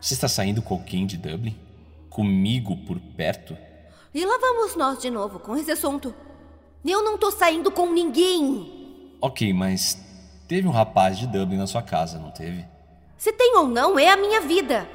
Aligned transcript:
Você 0.00 0.14
está 0.14 0.28
saindo 0.28 0.62
com 0.62 0.74
alguém 0.74 1.06
de 1.06 1.16
Dublin? 1.16 1.56
Comigo 2.08 2.76
por 2.76 2.98
perto? 3.16 3.56
E 4.14 4.24
lá 4.24 4.38
vamos 4.40 4.76
nós 4.76 4.98
de 5.00 5.10
novo 5.10 5.38
com 5.38 5.56
esse 5.56 5.70
assunto. 5.70 6.14
Eu 6.84 7.02
não 7.04 7.18
tô 7.18 7.30
saindo 7.30 7.70
com 7.70 7.92
ninguém. 7.92 9.16
Ok, 9.20 9.52
mas 9.52 9.98
teve 10.46 10.66
um 10.66 10.70
rapaz 10.70 11.18
de 11.18 11.26
Dublin 11.26 11.58
na 11.58 11.66
sua 11.66 11.82
casa, 11.82 12.18
não 12.18 12.30
teve? 12.30 12.64
Se 13.16 13.32
tem 13.32 13.56
ou 13.56 13.66
não, 13.66 13.98
é 13.98 14.08
a 14.10 14.16
minha 14.16 14.40
vida. 14.40 14.88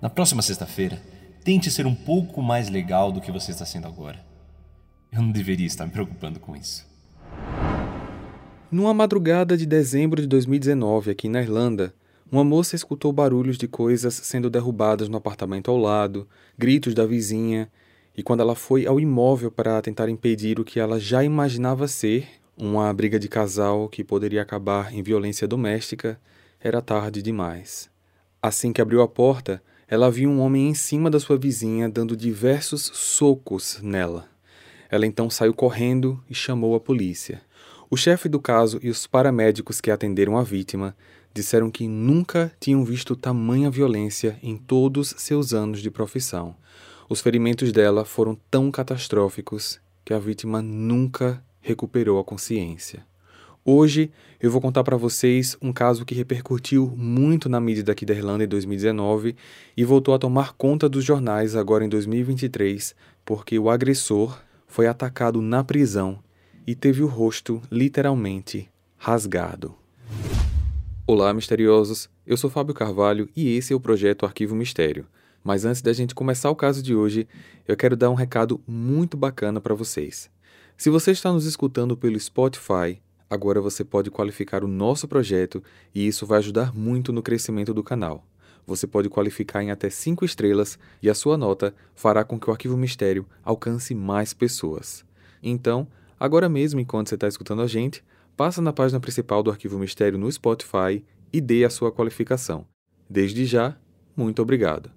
Na 0.00 0.10
próxima 0.10 0.42
sexta-feira, 0.42 1.02
tente 1.42 1.70
ser 1.70 1.86
um 1.86 1.94
pouco 1.94 2.42
mais 2.42 2.68
legal 2.68 3.10
do 3.10 3.20
que 3.20 3.32
você 3.32 3.50
está 3.50 3.64
sendo 3.64 3.88
agora. 3.88 4.24
Eu 5.10 5.22
não 5.22 5.32
deveria 5.32 5.66
estar 5.66 5.86
me 5.86 5.90
preocupando 5.90 6.38
com 6.38 6.54
isso. 6.54 6.86
Numa 8.70 8.92
madrugada 8.92 9.56
de 9.56 9.64
dezembro 9.64 10.20
de 10.20 10.28
2019, 10.28 11.10
aqui 11.10 11.26
na 11.28 11.40
Irlanda, 11.40 11.94
uma 12.30 12.44
moça 12.44 12.76
escutou 12.76 13.12
barulhos 13.12 13.56
de 13.56 13.66
coisas 13.66 14.14
sendo 14.14 14.50
derrubadas 14.50 15.08
no 15.08 15.16
apartamento 15.16 15.70
ao 15.70 15.78
lado, 15.78 16.28
gritos 16.56 16.94
da 16.94 17.06
vizinha, 17.06 17.70
e 18.16 18.22
quando 18.22 18.40
ela 18.40 18.54
foi 18.54 18.86
ao 18.86 19.00
imóvel 19.00 19.50
para 19.50 19.80
tentar 19.80 20.08
impedir 20.08 20.60
o 20.60 20.64
que 20.64 20.78
ela 20.80 21.00
já 21.00 21.24
imaginava 21.24 21.88
ser 21.88 22.28
uma 22.56 22.92
briga 22.92 23.18
de 23.18 23.28
casal 23.28 23.88
que 23.88 24.02
poderia 24.02 24.42
acabar 24.42 24.92
em 24.92 25.02
violência 25.02 25.46
doméstica, 25.46 26.20
era 26.60 26.82
tarde 26.82 27.22
demais. 27.22 27.88
Assim 28.42 28.72
que 28.72 28.82
abriu 28.82 29.00
a 29.00 29.08
porta, 29.08 29.62
ela 29.86 30.10
viu 30.10 30.28
um 30.28 30.40
homem 30.40 30.68
em 30.68 30.74
cima 30.74 31.08
da 31.08 31.20
sua 31.20 31.38
vizinha 31.38 31.88
dando 31.88 32.16
diversos 32.16 32.90
socos 32.92 33.80
nela. 33.80 34.28
Ela 34.90 35.06
então 35.06 35.30
saiu 35.30 35.54
correndo 35.54 36.22
e 36.28 36.34
chamou 36.34 36.74
a 36.74 36.80
polícia. 36.80 37.40
O 37.90 37.96
chefe 37.96 38.28
do 38.28 38.38
caso 38.38 38.78
e 38.82 38.90
os 38.90 39.06
paramédicos 39.06 39.80
que 39.80 39.90
atenderam 39.90 40.36
a 40.36 40.42
vítima 40.42 40.94
disseram 41.32 41.70
que 41.70 41.88
nunca 41.88 42.52
tinham 42.60 42.84
visto 42.84 43.16
tamanha 43.16 43.70
violência 43.70 44.38
em 44.42 44.58
todos 44.58 45.14
seus 45.16 45.54
anos 45.54 45.80
de 45.80 45.90
profissão. 45.90 46.54
Os 47.08 47.22
ferimentos 47.22 47.72
dela 47.72 48.04
foram 48.04 48.36
tão 48.50 48.70
catastróficos 48.70 49.80
que 50.04 50.12
a 50.12 50.18
vítima 50.18 50.60
nunca 50.60 51.42
recuperou 51.62 52.18
a 52.18 52.24
consciência. 52.24 53.06
Hoje 53.64 54.10
eu 54.38 54.50
vou 54.50 54.60
contar 54.60 54.84
para 54.84 54.98
vocês 54.98 55.56
um 55.62 55.72
caso 55.72 56.04
que 56.04 56.14
repercutiu 56.14 56.92
muito 56.94 57.48
na 57.48 57.58
mídia 57.58 57.84
daqui 57.84 58.04
da 58.04 58.12
Irlanda 58.12 58.44
em 58.44 58.48
2019 58.48 59.34
e 59.74 59.82
voltou 59.82 60.12
a 60.12 60.18
tomar 60.18 60.52
conta 60.52 60.90
dos 60.90 61.04
jornais 61.04 61.56
agora 61.56 61.86
em 61.86 61.88
2023, 61.88 62.94
porque 63.24 63.58
o 63.58 63.70
agressor 63.70 64.38
foi 64.66 64.86
atacado 64.86 65.40
na 65.40 65.64
prisão 65.64 66.18
e 66.68 66.74
teve 66.74 67.02
o 67.02 67.06
rosto 67.06 67.62
literalmente 67.72 68.68
rasgado. 68.98 69.74
Olá, 71.06 71.32
misteriosos! 71.32 72.10
Eu 72.26 72.36
sou 72.36 72.50
Fábio 72.50 72.74
Carvalho 72.74 73.26
e 73.34 73.56
esse 73.56 73.72
é 73.72 73.76
o 73.76 73.80
projeto 73.80 74.26
Arquivo 74.26 74.54
Mistério. 74.54 75.06
Mas 75.42 75.64
antes 75.64 75.80
da 75.80 75.94
gente 75.94 76.14
começar 76.14 76.50
o 76.50 76.54
caso 76.54 76.82
de 76.82 76.94
hoje, 76.94 77.26
eu 77.66 77.74
quero 77.74 77.96
dar 77.96 78.10
um 78.10 78.14
recado 78.14 78.60
muito 78.66 79.16
bacana 79.16 79.62
para 79.62 79.74
vocês. 79.74 80.30
Se 80.76 80.90
você 80.90 81.12
está 81.12 81.32
nos 81.32 81.46
escutando 81.46 81.96
pelo 81.96 82.20
Spotify, 82.20 83.00
agora 83.30 83.62
você 83.62 83.82
pode 83.82 84.10
qualificar 84.10 84.62
o 84.62 84.68
nosso 84.68 85.08
projeto 85.08 85.64
e 85.94 86.06
isso 86.06 86.26
vai 86.26 86.36
ajudar 86.36 86.76
muito 86.76 87.14
no 87.14 87.22
crescimento 87.22 87.72
do 87.72 87.82
canal. 87.82 88.26
Você 88.66 88.86
pode 88.86 89.08
qualificar 89.08 89.62
em 89.62 89.70
até 89.70 89.88
5 89.88 90.22
estrelas 90.22 90.78
e 91.02 91.08
a 91.08 91.14
sua 91.14 91.38
nota 91.38 91.74
fará 91.94 92.24
com 92.24 92.38
que 92.38 92.50
o 92.50 92.52
Arquivo 92.52 92.76
Mistério 92.76 93.24
alcance 93.42 93.94
mais 93.94 94.34
pessoas. 94.34 95.02
Então, 95.42 95.88
agora 96.18 96.48
mesmo, 96.48 96.80
enquanto 96.80 97.08
você 97.08 97.14
está 97.14 97.28
escutando 97.28 97.62
a 97.62 97.66
gente, 97.66 98.02
passa 98.36 98.62
na 98.62 98.72
página 98.72 99.00
principal 99.00 99.42
do 99.42 99.50
Arquivo 99.50 99.78
Mistério 99.78 100.18
no 100.18 100.30
Spotify 100.30 101.04
e 101.32 101.40
dê 101.40 101.64
a 101.64 101.70
sua 101.70 101.90
qualificação. 101.92 102.66
Desde 103.08 103.44
já, 103.44 103.76
muito 104.16 104.42
obrigado. 104.42 104.90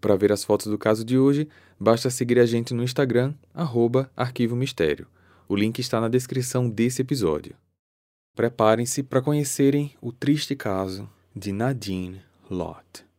Para 0.00 0.16
ver 0.16 0.32
as 0.32 0.44
fotos 0.44 0.66
do 0.66 0.78
caso 0.78 1.04
de 1.04 1.18
hoje, 1.18 1.48
basta 1.78 2.08
seguir 2.08 2.38
a 2.38 2.46
gente 2.46 2.72
no 2.72 2.82
Instagram, 2.82 3.34
arroba 3.52 4.10
Arquivo 4.16 4.56
Mistério. 4.56 5.06
O 5.48 5.54
link 5.54 5.78
está 5.78 6.00
na 6.00 6.08
descrição 6.08 6.68
desse 6.70 7.02
episódio. 7.02 7.54
Preparem-se 8.34 9.02
para 9.02 9.20
conhecerem 9.20 9.92
o 10.00 10.12
triste 10.12 10.54
caso 10.54 11.08
de 11.34 11.52
Nadine 11.52 12.22
Lott. 12.48 13.09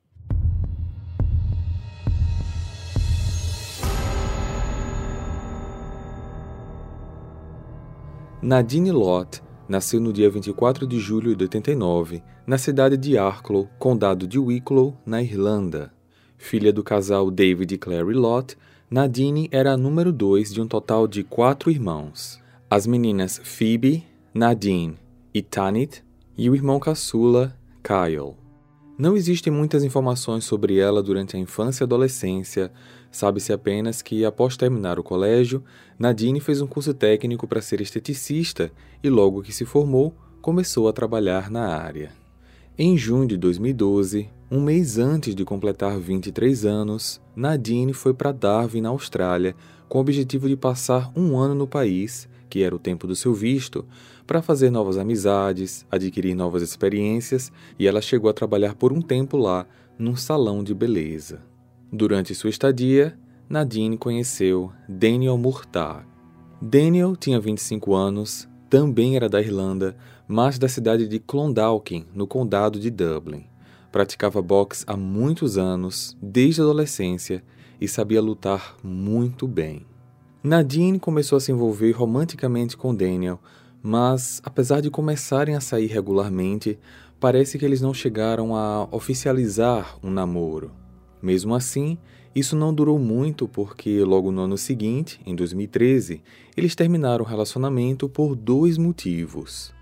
Nadine 8.43 8.91
Lott 8.91 9.39
nasceu 9.69 9.99
no 9.99 10.11
dia 10.11 10.27
24 10.27 10.87
de 10.87 10.99
julho 10.99 11.35
de 11.35 11.43
89, 11.43 12.23
na 12.47 12.57
cidade 12.57 12.97
de 12.97 13.15
Arklow, 13.15 13.69
condado 13.77 14.27
de 14.27 14.39
Wicklow, 14.39 14.97
na 15.05 15.21
Irlanda. 15.21 15.93
Filha 16.39 16.73
do 16.73 16.83
casal 16.83 17.29
David 17.29 17.75
e 17.75 17.77
Clary 17.77 18.15
Lott, 18.15 18.57
Nadine 18.89 19.47
era 19.51 19.73
a 19.73 19.77
número 19.77 20.11
dois 20.11 20.51
de 20.51 20.59
um 20.59 20.67
total 20.67 21.07
de 21.07 21.23
quatro 21.23 21.69
irmãos. 21.69 22.41
As 22.67 22.87
meninas 22.87 23.39
Phoebe, 23.43 24.03
Nadine 24.33 24.97
e 25.31 25.43
Tanit, 25.43 26.03
e 26.35 26.49
o 26.49 26.55
irmão 26.55 26.79
caçula, 26.79 27.55
Kyle. 27.83 28.40
Não 28.97 29.15
existem 29.15 29.51
muitas 29.51 29.83
informações 29.83 30.43
sobre 30.43 30.77
ela 30.77 31.01
durante 31.01 31.35
a 31.35 31.39
infância 31.39 31.83
e 31.83 31.85
adolescência, 31.85 32.71
Sabe-se 33.11 33.51
apenas 33.51 34.01
que, 34.01 34.23
após 34.23 34.55
terminar 34.55 34.97
o 34.97 35.03
colégio, 35.03 35.61
Nadine 35.99 36.39
fez 36.39 36.61
um 36.61 36.67
curso 36.67 36.93
técnico 36.93 37.45
para 37.45 37.61
ser 37.61 37.81
esteticista 37.81 38.71
e, 39.03 39.09
logo 39.09 39.41
que 39.41 39.51
se 39.51 39.65
formou, 39.65 40.15
começou 40.41 40.87
a 40.87 40.93
trabalhar 40.93 41.51
na 41.51 41.75
área. 41.75 42.13
Em 42.77 42.97
junho 42.97 43.27
de 43.27 43.35
2012, 43.35 44.29
um 44.49 44.61
mês 44.61 44.97
antes 44.97 45.35
de 45.35 45.43
completar 45.43 45.99
23 45.99 46.65
anos, 46.65 47.21
Nadine 47.35 47.93
foi 47.93 48.13
para 48.13 48.31
Darwin, 48.31 48.79
na 48.79 48.89
Austrália, 48.89 49.55
com 49.89 49.97
o 49.97 50.01
objetivo 50.01 50.47
de 50.47 50.55
passar 50.55 51.11
um 51.13 51.37
ano 51.37 51.53
no 51.53 51.67
país, 51.67 52.29
que 52.49 52.63
era 52.63 52.73
o 52.73 52.79
tempo 52.79 53.05
do 53.05 53.15
seu 53.15 53.33
visto, 53.33 53.85
para 54.31 54.41
fazer 54.41 54.69
novas 54.69 54.97
amizades, 54.97 55.85
adquirir 55.91 56.33
novas 56.33 56.63
experiências 56.63 57.51
e 57.77 57.85
ela 57.85 57.99
chegou 57.99 58.29
a 58.29 58.33
trabalhar 58.33 58.75
por 58.75 58.93
um 58.93 59.01
tempo 59.01 59.35
lá, 59.35 59.67
num 59.99 60.15
salão 60.15 60.63
de 60.63 60.73
beleza. 60.73 61.41
Durante 61.91 62.33
sua 62.33 62.49
estadia, 62.49 63.19
Nadine 63.49 63.97
conheceu 63.97 64.71
Daniel 64.87 65.37
Murtagh. 65.37 66.05
Daniel 66.61 67.13
tinha 67.17 67.41
25 67.41 67.93
anos, 67.93 68.47
também 68.69 69.17
era 69.17 69.27
da 69.27 69.41
Irlanda, 69.41 69.97
mas 70.29 70.57
da 70.57 70.69
cidade 70.69 71.09
de 71.09 71.19
Clondalkin, 71.19 72.05
no 72.15 72.25
condado 72.25 72.79
de 72.79 72.89
Dublin. 72.89 73.43
Praticava 73.91 74.41
boxe 74.41 74.85
há 74.87 74.95
muitos 74.95 75.57
anos, 75.57 76.15
desde 76.21 76.61
a 76.61 76.63
adolescência, 76.63 77.43
e 77.81 77.85
sabia 77.85 78.21
lutar 78.21 78.77
muito 78.81 79.45
bem. 79.45 79.85
Nadine 80.41 80.97
começou 80.97 81.35
a 81.35 81.41
se 81.41 81.51
envolver 81.51 81.91
romanticamente 81.91 82.77
com 82.77 82.95
Daniel, 82.95 83.37
mas, 83.81 84.41
apesar 84.43 84.81
de 84.81 84.89
começarem 84.89 85.55
a 85.55 85.61
sair 85.61 85.87
regularmente, 85.87 86.77
parece 87.19 87.57
que 87.57 87.65
eles 87.65 87.81
não 87.81 87.93
chegaram 87.93 88.55
a 88.55 88.87
oficializar 88.91 89.97
um 90.03 90.09
namoro. 90.09 90.71
Mesmo 91.21 91.53
assim, 91.55 91.97
isso 92.33 92.55
não 92.55 92.73
durou 92.73 92.97
muito 92.97 93.47
porque, 93.47 94.03
logo 94.03 94.31
no 94.31 94.41
ano 94.41 94.57
seguinte, 94.57 95.19
em 95.25 95.35
2013, 95.35 96.21
eles 96.55 96.75
terminaram 96.75 97.25
o 97.25 97.27
relacionamento 97.27 98.07
por 98.07 98.35
dois 98.35 98.77
motivos. 98.77 99.73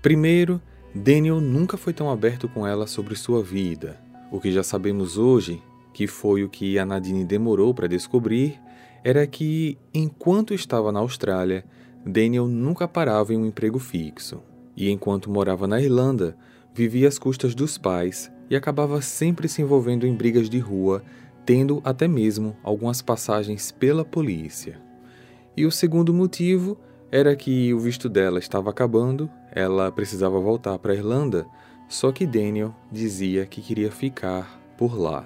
Primeiro, 0.00 0.60
Daniel 0.94 1.40
nunca 1.40 1.76
foi 1.76 1.92
tão 1.92 2.10
aberto 2.10 2.48
com 2.48 2.66
ela 2.66 2.86
sobre 2.86 3.16
sua 3.16 3.42
vida. 3.42 4.00
O 4.30 4.40
que 4.40 4.52
já 4.52 4.62
sabemos 4.62 5.18
hoje, 5.18 5.62
que 5.92 6.06
foi 6.06 6.44
o 6.44 6.48
que 6.48 6.78
a 6.78 6.86
Nadine 6.86 7.24
demorou 7.24 7.74
para 7.74 7.88
descobrir, 7.88 8.60
era 9.02 9.26
que, 9.26 9.76
enquanto 9.92 10.54
estava 10.54 10.92
na 10.92 11.00
Austrália, 11.00 11.64
Daniel 12.04 12.46
nunca 12.46 12.88
parava 12.88 13.32
em 13.32 13.36
um 13.36 13.46
emprego 13.46 13.78
fixo. 13.78 14.42
E 14.76 14.90
enquanto 14.90 15.30
morava 15.30 15.66
na 15.66 15.80
Irlanda, 15.80 16.36
vivia 16.72 17.08
às 17.08 17.18
custas 17.18 17.54
dos 17.54 17.76
pais 17.76 18.30
e 18.48 18.56
acabava 18.56 19.02
sempre 19.02 19.48
se 19.48 19.60
envolvendo 19.60 20.06
em 20.06 20.14
brigas 20.14 20.48
de 20.48 20.58
rua, 20.58 21.02
tendo 21.44 21.80
até 21.84 22.06
mesmo 22.06 22.56
algumas 22.62 23.02
passagens 23.02 23.72
pela 23.72 24.04
polícia. 24.04 24.80
E 25.56 25.66
o 25.66 25.70
segundo 25.72 26.14
motivo 26.14 26.78
era 27.10 27.34
que 27.34 27.74
o 27.74 27.78
visto 27.78 28.08
dela 28.08 28.38
estava 28.38 28.70
acabando, 28.70 29.28
ela 29.50 29.90
precisava 29.90 30.38
voltar 30.38 30.78
para 30.78 30.92
a 30.92 30.96
Irlanda, 30.96 31.46
só 31.88 32.12
que 32.12 32.26
Daniel 32.26 32.74
dizia 32.92 33.46
que 33.46 33.60
queria 33.62 33.90
ficar 33.90 34.60
por 34.76 34.98
lá. 34.98 35.24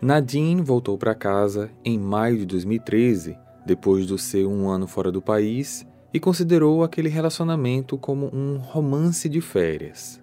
Nadine 0.00 0.62
voltou 0.62 0.98
para 0.98 1.14
casa 1.14 1.70
em 1.84 1.98
maio 1.98 2.38
de 2.38 2.46
2013, 2.46 3.38
depois 3.64 4.06
do 4.06 4.18
ser 4.18 4.46
um 4.46 4.68
ano 4.68 4.88
fora 4.88 5.12
do 5.12 5.22
país, 5.22 5.86
e 6.12 6.20
considerou 6.20 6.84
aquele 6.84 7.08
relacionamento 7.08 7.96
como 7.96 8.30
um 8.34 8.58
romance 8.58 9.28
de 9.28 9.40
férias. 9.40 10.20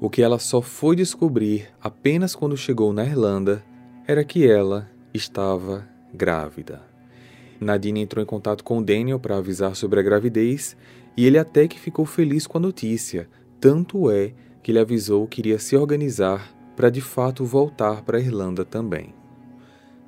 O 0.00 0.10
que 0.10 0.20
ela 0.20 0.38
só 0.38 0.60
foi 0.60 0.96
descobrir 0.96 1.68
apenas 1.80 2.34
quando 2.34 2.56
chegou 2.56 2.92
na 2.92 3.04
Irlanda 3.04 3.64
era 4.06 4.24
que 4.24 4.46
ela 4.46 4.90
estava 5.14 5.88
grávida. 6.12 6.82
Nadine 7.60 8.00
entrou 8.00 8.22
em 8.22 8.26
contato 8.26 8.64
com 8.64 8.82
Daniel 8.82 9.20
para 9.20 9.36
avisar 9.36 9.76
sobre 9.76 10.00
a 10.00 10.02
gravidez 10.02 10.76
e 11.16 11.24
ele 11.24 11.38
até 11.38 11.68
que 11.68 11.78
ficou 11.78 12.04
feliz 12.04 12.46
com 12.46 12.58
a 12.58 12.60
notícia, 12.60 13.28
tanto 13.60 14.10
é 14.10 14.32
que 14.62 14.72
ele 14.72 14.78
avisou 14.78 15.26
que 15.26 15.40
iria 15.40 15.58
se 15.58 15.76
organizar 15.76 16.52
para 16.74 16.90
de 16.90 17.00
fato 17.00 17.44
voltar 17.44 18.02
para 18.02 18.18
a 18.18 18.20
Irlanda 18.20 18.64
também. 18.64 19.14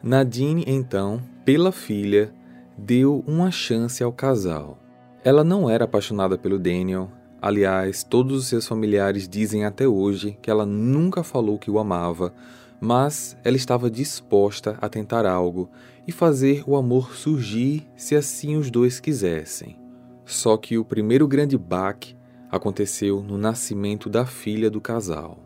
Nadine, 0.02 0.64
então, 0.66 1.22
pela 1.44 1.72
filha, 1.72 2.34
deu 2.76 3.22
uma 3.26 3.50
chance 3.50 4.02
ao 4.02 4.12
casal. 4.12 4.83
Ela 5.24 5.42
não 5.42 5.70
era 5.70 5.86
apaixonada 5.86 6.36
pelo 6.36 6.58
Daniel, 6.58 7.10
aliás, 7.40 8.04
todos 8.04 8.40
os 8.40 8.46
seus 8.46 8.68
familiares 8.68 9.26
dizem 9.26 9.64
até 9.64 9.88
hoje 9.88 10.36
que 10.42 10.50
ela 10.50 10.66
nunca 10.66 11.22
falou 11.22 11.58
que 11.58 11.70
o 11.70 11.78
amava, 11.78 12.34
mas 12.78 13.34
ela 13.42 13.56
estava 13.56 13.90
disposta 13.90 14.76
a 14.82 14.86
tentar 14.86 15.24
algo 15.24 15.70
e 16.06 16.12
fazer 16.12 16.62
o 16.66 16.76
amor 16.76 17.14
surgir 17.14 17.88
se 17.96 18.14
assim 18.14 18.56
os 18.56 18.70
dois 18.70 19.00
quisessem. 19.00 19.78
Só 20.26 20.58
que 20.58 20.76
o 20.76 20.84
primeiro 20.84 21.26
grande 21.26 21.56
baque 21.56 22.14
aconteceu 22.50 23.22
no 23.22 23.38
nascimento 23.38 24.10
da 24.10 24.26
filha 24.26 24.70
do 24.70 24.78
casal. 24.78 25.38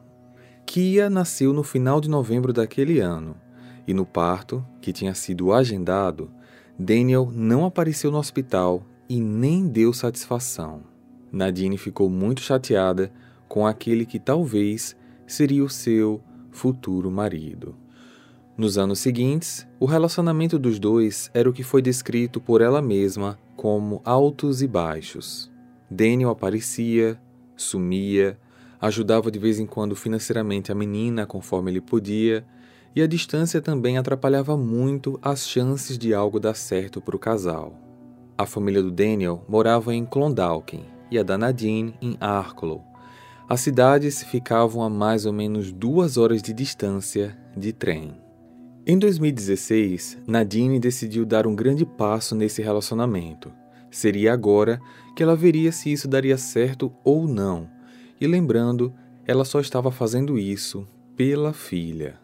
Kia 0.66 1.08
nasceu 1.08 1.52
no 1.52 1.62
final 1.62 2.00
de 2.00 2.10
novembro 2.10 2.52
daquele 2.52 2.98
ano, 2.98 3.36
e 3.86 3.94
no 3.94 4.04
parto, 4.04 4.66
que 4.80 4.92
tinha 4.92 5.14
sido 5.14 5.52
agendado, 5.52 6.32
Daniel 6.76 7.30
não 7.32 7.64
apareceu 7.64 8.10
no 8.10 8.18
hospital 8.18 8.84
e 9.08 9.20
nem 9.20 9.66
deu 9.66 9.92
satisfação. 9.92 10.82
Nadine 11.32 11.78
ficou 11.78 12.08
muito 12.10 12.40
chateada 12.40 13.12
com 13.48 13.66
aquele 13.66 14.04
que 14.04 14.18
talvez 14.18 14.96
seria 15.26 15.64
o 15.64 15.70
seu 15.70 16.22
futuro 16.50 17.10
marido. 17.10 17.74
Nos 18.56 18.76
anos 18.76 18.98
seguintes, 18.98 19.66
o 19.78 19.86
relacionamento 19.86 20.58
dos 20.58 20.78
dois 20.78 21.30
era 21.32 21.48
o 21.48 21.52
que 21.52 21.62
foi 21.62 21.80
descrito 21.80 22.40
por 22.40 22.60
ela 22.60 22.82
mesma 22.82 23.38
como 23.56 24.02
altos 24.04 24.62
e 24.62 24.66
baixos. 24.66 25.50
Daniel 25.90 26.30
aparecia, 26.30 27.20
sumia, 27.56 28.38
ajudava 28.80 29.30
de 29.30 29.38
vez 29.38 29.58
em 29.58 29.66
quando 29.66 29.94
financeiramente 29.94 30.72
a 30.72 30.74
menina 30.74 31.26
conforme 31.26 31.70
ele 31.70 31.80
podia, 31.80 32.44
e 32.96 33.02
a 33.02 33.06
distância 33.06 33.60
também 33.60 33.96
atrapalhava 33.96 34.56
muito 34.56 35.18
as 35.22 35.48
chances 35.48 35.96
de 35.96 36.12
algo 36.12 36.40
dar 36.40 36.54
certo 36.54 37.00
para 37.00 37.14
o 37.14 37.18
casal. 37.18 37.87
A 38.40 38.46
família 38.46 38.80
do 38.80 38.92
Daniel 38.92 39.44
morava 39.48 39.92
em 39.92 40.06
Clondalkin 40.06 40.84
e 41.10 41.18
a 41.18 41.24
da 41.24 41.36
Nadine 41.36 41.92
em 42.00 42.16
Arklow. 42.20 42.84
As 43.48 43.62
cidades 43.62 44.22
ficavam 44.22 44.80
a 44.84 44.88
mais 44.88 45.26
ou 45.26 45.32
menos 45.32 45.72
duas 45.72 46.16
horas 46.16 46.40
de 46.40 46.52
distância 46.52 47.36
de 47.56 47.72
trem. 47.72 48.14
Em 48.86 48.96
2016, 48.96 50.18
Nadine 50.24 50.78
decidiu 50.78 51.26
dar 51.26 51.48
um 51.48 51.56
grande 51.56 51.84
passo 51.84 52.36
nesse 52.36 52.62
relacionamento. 52.62 53.50
Seria 53.90 54.34
agora 54.34 54.80
que 55.16 55.22
ela 55.24 55.34
veria 55.34 55.72
se 55.72 55.92
isso 55.92 56.06
daria 56.06 56.38
certo 56.38 56.92
ou 57.02 57.26
não. 57.26 57.68
E 58.20 58.26
lembrando, 58.28 58.94
ela 59.26 59.44
só 59.44 59.58
estava 59.58 59.90
fazendo 59.90 60.38
isso 60.38 60.86
pela 61.16 61.52
filha. 61.52 62.20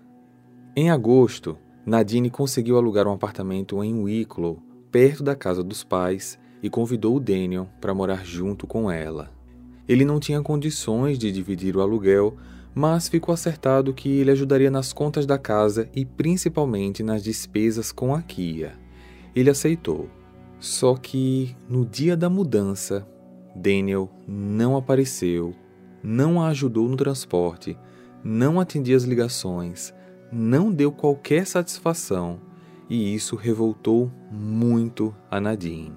Em 0.76 0.92
agosto, 0.92 1.58
Nadine 1.84 2.30
conseguiu 2.30 2.76
alugar 2.76 3.08
um 3.08 3.12
apartamento 3.12 3.82
em 3.82 4.00
Wicklow, 4.00 4.62
perto 4.94 5.24
da 5.24 5.34
casa 5.34 5.60
dos 5.60 5.82
pais, 5.82 6.38
e 6.62 6.70
convidou 6.70 7.16
o 7.16 7.20
Daniel 7.20 7.68
para 7.80 7.92
morar 7.92 8.24
junto 8.24 8.64
com 8.64 8.88
ela. 8.88 9.28
Ele 9.88 10.04
não 10.04 10.20
tinha 10.20 10.40
condições 10.40 11.18
de 11.18 11.32
dividir 11.32 11.76
o 11.76 11.80
aluguel, 11.80 12.36
mas 12.72 13.08
ficou 13.08 13.32
acertado 13.32 13.92
que 13.92 14.08
ele 14.08 14.30
ajudaria 14.30 14.70
nas 14.70 14.92
contas 14.92 15.26
da 15.26 15.36
casa 15.36 15.90
e 15.96 16.04
principalmente 16.04 17.02
nas 17.02 17.24
despesas 17.24 17.90
com 17.90 18.14
a 18.14 18.22
Kia. 18.22 18.74
Ele 19.34 19.50
aceitou. 19.50 20.08
Só 20.60 20.94
que 20.94 21.56
no 21.68 21.84
dia 21.84 22.16
da 22.16 22.30
mudança, 22.30 23.04
Daniel 23.52 24.08
não 24.28 24.76
apareceu, 24.76 25.56
não 26.04 26.40
a 26.40 26.50
ajudou 26.50 26.88
no 26.88 26.96
transporte, 26.96 27.76
não 28.22 28.60
atendia 28.60 28.96
as 28.96 29.02
ligações, 29.02 29.92
não 30.30 30.70
deu 30.70 30.92
qualquer 30.92 31.48
satisfação 31.48 32.38
e 32.88 33.14
isso 33.14 33.36
revoltou 33.36 34.10
muito 34.30 35.14
a 35.30 35.40
Nadine. 35.40 35.94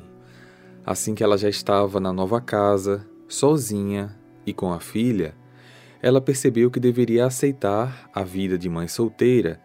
Assim 0.85 1.13
que 1.13 1.23
ela 1.23 1.37
já 1.37 1.49
estava 1.49 1.99
na 1.99 2.13
nova 2.13 2.39
casa, 2.39 3.05
sozinha 3.27 4.17
e 4.45 4.53
com 4.53 4.71
a 4.71 4.79
filha, 4.79 5.35
ela 6.01 6.21
percebeu 6.21 6.71
que 6.71 6.79
deveria 6.79 7.25
aceitar 7.25 8.09
a 8.13 8.23
vida 8.23 8.57
de 8.57 8.69
mãe 8.69 8.87
solteira 8.87 9.59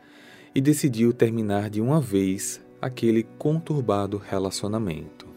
e 0.55 0.61
decidiu 0.61 1.13
terminar 1.13 1.71
de 1.71 1.81
uma 1.81 2.01
vez 2.01 2.61
aquele 2.81 3.23
conturbado 3.39 4.19
relacionamento. 4.19 5.29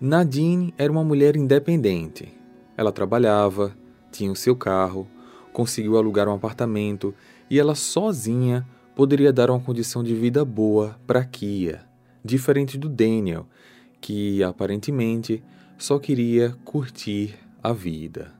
Nadine 0.00 0.74
era 0.76 0.92
uma 0.92 1.04
mulher 1.04 1.36
independente. 1.36 2.34
Ela 2.76 2.92
trabalhava, 2.92 3.76
tinha 4.10 4.30
o 4.30 4.36
seu 4.36 4.56
carro, 4.56 5.08
conseguiu 5.52 5.96
alugar 5.96 6.28
um 6.28 6.34
apartamento 6.34 7.14
e 7.48 7.58
ela 7.58 7.74
sozinha 7.74 8.66
poderia 8.96 9.30
dar 9.30 9.50
uma 9.50 9.60
condição 9.60 10.02
de 10.02 10.14
vida 10.14 10.42
boa 10.42 10.98
para 11.06 11.22
Kia, 11.22 11.82
diferente 12.24 12.78
do 12.78 12.88
Daniel, 12.88 13.46
que 14.00 14.42
aparentemente 14.42 15.44
só 15.76 15.98
queria 15.98 16.56
curtir 16.64 17.34
a 17.62 17.74
vida. 17.74 18.32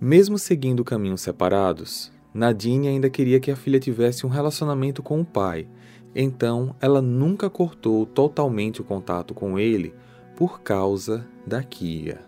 Mesmo 0.00 0.38
seguindo 0.38 0.84
caminhos 0.84 1.22
separados, 1.22 2.12
Nadine 2.32 2.86
ainda 2.86 3.10
queria 3.10 3.40
que 3.40 3.50
a 3.50 3.56
filha 3.56 3.80
tivesse 3.80 4.24
um 4.24 4.28
relacionamento 4.28 5.02
com 5.02 5.20
o 5.20 5.24
pai, 5.24 5.66
então 6.14 6.72
ela 6.80 7.02
nunca 7.02 7.50
cortou 7.50 8.06
totalmente 8.06 8.80
o 8.80 8.84
contato 8.84 9.34
com 9.34 9.58
ele 9.58 9.92
por 10.36 10.60
causa 10.60 11.26
da 11.44 11.64
Kia. 11.64 12.20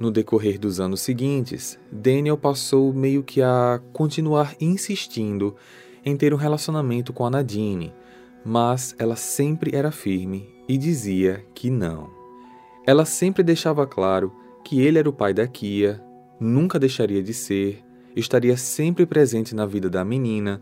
No 0.00 0.10
decorrer 0.10 0.58
dos 0.58 0.80
anos 0.80 1.00
seguintes, 1.00 1.78
Daniel 1.92 2.36
passou 2.36 2.92
meio 2.92 3.22
que 3.22 3.40
a 3.40 3.80
continuar 3.92 4.56
insistindo 4.60 5.54
em 6.04 6.16
ter 6.16 6.34
um 6.34 6.36
relacionamento 6.36 7.12
com 7.12 7.24
a 7.24 7.30
Nadine, 7.30 7.92
mas 8.44 8.94
ela 8.98 9.16
sempre 9.16 9.74
era 9.74 9.90
firme 9.90 10.48
e 10.68 10.76
dizia 10.76 11.44
que 11.54 11.70
não. 11.70 12.10
Ela 12.86 13.04
sempre 13.04 13.42
deixava 13.42 13.86
claro 13.86 14.32
que 14.64 14.80
ele 14.80 14.98
era 14.98 15.08
o 15.08 15.12
pai 15.12 15.32
da 15.32 15.46
Kia 15.46 16.02
nunca 16.42 16.78
deixaria 16.78 17.22
de 17.22 17.32
ser, 17.32 17.84
estaria 18.16 18.56
sempre 18.56 19.06
presente 19.06 19.54
na 19.54 19.64
vida 19.64 19.88
da 19.88 20.04
menina, 20.04 20.60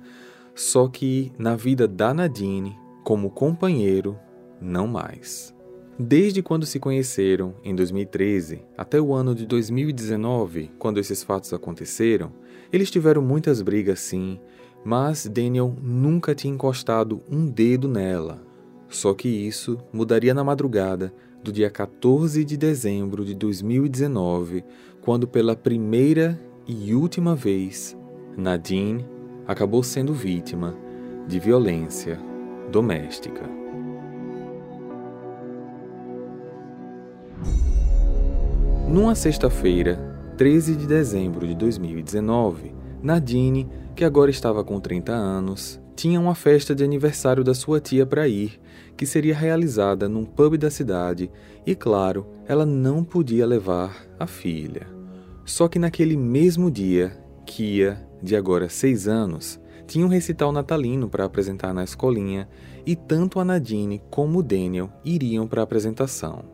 só 0.54 0.88
que 0.88 1.32
na 1.38 1.56
vida 1.56 1.88
da 1.88 2.12
Nadine, 2.12 2.76
como 3.02 3.30
companheiro, 3.30 4.18
não 4.60 4.86
mais. 4.86 5.54
Desde 5.98 6.42
quando 6.42 6.66
se 6.66 6.78
conheceram, 6.78 7.54
em 7.64 7.74
2013, 7.74 8.62
até 8.76 9.00
o 9.00 9.12
ano 9.12 9.34
de 9.34 9.46
2019, 9.46 10.70
quando 10.78 10.98
esses 10.98 11.22
fatos 11.22 11.52
aconteceram, 11.52 12.32
eles 12.72 12.90
tiveram 12.90 13.22
muitas 13.22 13.60
brigas 13.60 14.00
sim, 14.00 14.40
mas 14.84 15.26
Daniel 15.26 15.74
nunca 15.82 16.34
tinha 16.34 16.54
encostado 16.54 17.20
um 17.30 17.46
dedo 17.46 17.88
nela. 17.88 18.42
Só 18.88 19.14
que 19.14 19.28
isso 19.28 19.78
mudaria 19.92 20.34
na 20.34 20.42
madrugada 20.42 21.12
do 21.42 21.52
dia 21.52 21.70
14 21.70 22.44
de 22.44 22.56
dezembro 22.56 23.24
de 23.24 23.34
2019, 23.34 24.64
quando 25.00 25.26
pela 25.26 25.56
primeira 25.56 26.40
e 26.66 26.94
última 26.94 27.34
vez 27.34 27.96
Nadine 28.36 29.04
acabou 29.46 29.82
sendo 29.82 30.12
vítima 30.12 30.74
de 31.26 31.38
violência 31.38 32.18
doméstica. 32.70 33.42
Numa 38.88 39.14
sexta-feira, 39.14 39.96
13 40.36 40.74
de 40.74 40.86
dezembro 40.86 41.46
de 41.46 41.54
2019, 41.54 42.79
Nadine, 43.02 43.68
que 43.96 44.04
agora 44.04 44.30
estava 44.30 44.62
com 44.62 44.78
30 44.78 45.12
anos, 45.12 45.80
tinha 45.96 46.20
uma 46.20 46.34
festa 46.34 46.74
de 46.74 46.84
aniversário 46.84 47.42
da 47.42 47.54
sua 47.54 47.80
tia 47.80 48.04
para 48.04 48.28
ir, 48.28 48.60
que 48.96 49.06
seria 49.06 49.34
realizada 49.34 50.08
num 50.08 50.24
pub 50.24 50.56
da 50.56 50.70
cidade, 50.70 51.30
e 51.66 51.74
claro, 51.74 52.26
ela 52.46 52.66
não 52.66 53.02
podia 53.02 53.46
levar 53.46 54.04
a 54.18 54.26
filha. 54.26 54.86
Só 55.44 55.68
que 55.68 55.78
naquele 55.78 56.16
mesmo 56.16 56.70
dia, 56.70 57.18
Kia, 57.46 58.06
de 58.22 58.36
agora 58.36 58.68
seis 58.68 59.08
anos, 59.08 59.58
tinha 59.86 60.06
um 60.06 60.08
recital 60.08 60.52
natalino 60.52 61.08
para 61.08 61.24
apresentar 61.24 61.74
na 61.74 61.82
escolinha 61.82 62.48
e 62.86 62.94
tanto 62.94 63.40
a 63.40 63.44
Nadine 63.44 64.00
como 64.10 64.38
o 64.38 64.42
Daniel 64.42 64.90
iriam 65.04 65.48
para 65.48 65.62
a 65.62 65.64
apresentação. 65.64 66.44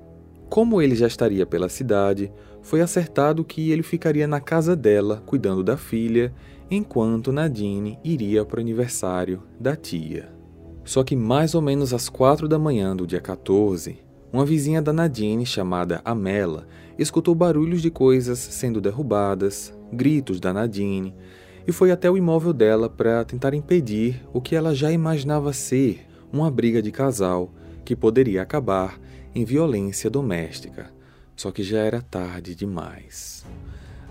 Como 0.48 0.80
ele 0.80 0.94
já 0.94 1.06
estaria 1.06 1.44
pela 1.44 1.68
cidade, 1.68 2.32
foi 2.66 2.80
acertado 2.80 3.44
que 3.44 3.70
ele 3.70 3.84
ficaria 3.84 4.26
na 4.26 4.40
casa 4.40 4.74
dela 4.74 5.22
cuidando 5.24 5.62
da 5.62 5.76
filha, 5.76 6.34
enquanto 6.68 7.30
Nadine 7.30 7.96
iria 8.02 8.44
para 8.44 8.58
o 8.58 8.60
aniversário 8.60 9.40
da 9.58 9.76
tia. 9.76 10.28
Só 10.84 11.04
que 11.04 11.14
mais 11.14 11.54
ou 11.54 11.62
menos 11.62 11.94
às 11.94 12.08
quatro 12.08 12.48
da 12.48 12.58
manhã 12.58 12.96
do 12.96 13.06
dia 13.06 13.20
14, 13.20 13.98
uma 14.32 14.44
vizinha 14.44 14.82
da 14.82 14.92
Nadine, 14.92 15.46
chamada 15.46 16.02
Amela, 16.04 16.66
escutou 16.98 17.36
barulhos 17.36 17.80
de 17.80 17.88
coisas 17.88 18.40
sendo 18.40 18.80
derrubadas, 18.80 19.72
gritos 19.92 20.40
da 20.40 20.52
Nadine, 20.52 21.14
e 21.68 21.70
foi 21.70 21.92
até 21.92 22.10
o 22.10 22.16
imóvel 22.16 22.52
dela 22.52 22.90
para 22.90 23.24
tentar 23.24 23.54
impedir 23.54 24.26
o 24.32 24.40
que 24.40 24.56
ela 24.56 24.74
já 24.74 24.90
imaginava 24.90 25.52
ser 25.52 26.04
uma 26.32 26.50
briga 26.50 26.82
de 26.82 26.90
casal 26.90 27.48
que 27.84 27.94
poderia 27.94 28.42
acabar 28.42 28.98
em 29.32 29.44
violência 29.44 30.10
doméstica. 30.10 30.95
Só 31.36 31.50
que 31.50 31.62
já 31.62 31.78
era 31.78 32.00
tarde 32.00 32.54
demais. 32.54 33.44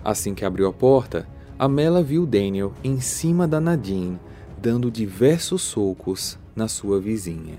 Assim 0.04 0.34
que 0.34 0.44
abriu 0.44 0.68
a 0.68 0.72
porta, 0.72 1.28
A 1.58 1.68
Mela 1.68 2.02
viu 2.02 2.24
Daniel 2.24 2.72
em 2.84 3.00
cima 3.00 3.48
da 3.48 3.60
Nadine, 3.60 4.20
dando 4.56 4.90
diversos 4.90 5.62
socos 5.62 6.38
na 6.54 6.68
sua 6.68 7.00
vizinha. 7.00 7.58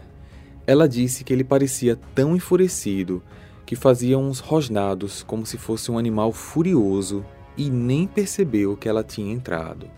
Ela 0.66 0.88
disse 0.88 1.24
que 1.24 1.34
ele 1.34 1.44
parecia 1.44 1.98
tão 2.16 2.36
enfurecido 2.36 3.22
que 3.66 3.76
fazia 3.76 4.18
uns 4.18 4.40
rosnados 4.40 5.24
como 5.24 5.46
se 5.46 5.58
fosse 5.58 5.92
um 5.92 5.98
animal 5.98 6.32
furioso 6.32 7.26
e 7.58 7.70
nem 7.70 8.08
percebeu 8.08 8.78
que 8.78 8.88
ela 8.88 9.04
tinha 9.04 9.34
entrado. 9.34 9.90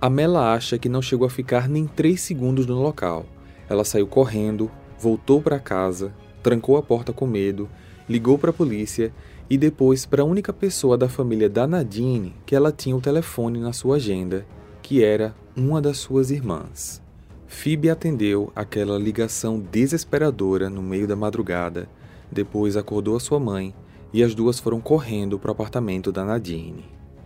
A 0.00 0.10
Mela 0.10 0.52
acha 0.52 0.76
que 0.78 0.88
não 0.88 1.00
chegou 1.00 1.26
a 1.26 1.30
ficar 1.30 1.68
nem 1.68 1.86
três 1.86 2.20
segundos 2.20 2.66
no 2.66 2.82
local. 2.82 3.24
Ela 3.68 3.84
saiu 3.84 4.06
correndo, 4.06 4.68
voltou 4.98 5.40
para 5.40 5.60
casa, 5.60 6.12
trancou 6.42 6.76
a 6.76 6.82
porta 6.82 7.12
com 7.12 7.26
medo, 7.26 7.68
ligou 8.12 8.36
para 8.38 8.50
a 8.50 8.52
polícia 8.52 9.10
e 9.48 9.56
depois 9.56 10.04
para 10.04 10.22
a 10.22 10.24
única 10.24 10.52
pessoa 10.52 10.98
da 10.98 11.08
família 11.08 11.48
da 11.48 11.66
Nadine 11.66 12.34
que 12.44 12.54
ela 12.54 12.70
tinha 12.70 12.94
o 12.94 13.00
telefone 13.00 13.58
na 13.58 13.72
sua 13.72 13.96
agenda, 13.96 14.46
que 14.82 15.02
era 15.02 15.34
uma 15.56 15.80
das 15.80 15.96
suas 15.96 16.30
irmãs. 16.30 17.00
Phoebe 17.46 17.88
atendeu 17.88 18.52
aquela 18.54 18.98
ligação 18.98 19.58
desesperadora 19.58 20.68
no 20.68 20.82
meio 20.82 21.06
da 21.06 21.16
madrugada, 21.16 21.88
depois 22.30 22.76
acordou 22.76 23.16
a 23.16 23.20
sua 23.20 23.40
mãe 23.40 23.74
e 24.12 24.22
as 24.22 24.34
duas 24.34 24.58
foram 24.58 24.80
correndo 24.80 25.38
para 25.38 25.50
o 25.50 25.52
apartamento 25.52 26.12
da 26.12 26.24
Nadine. 26.24 26.84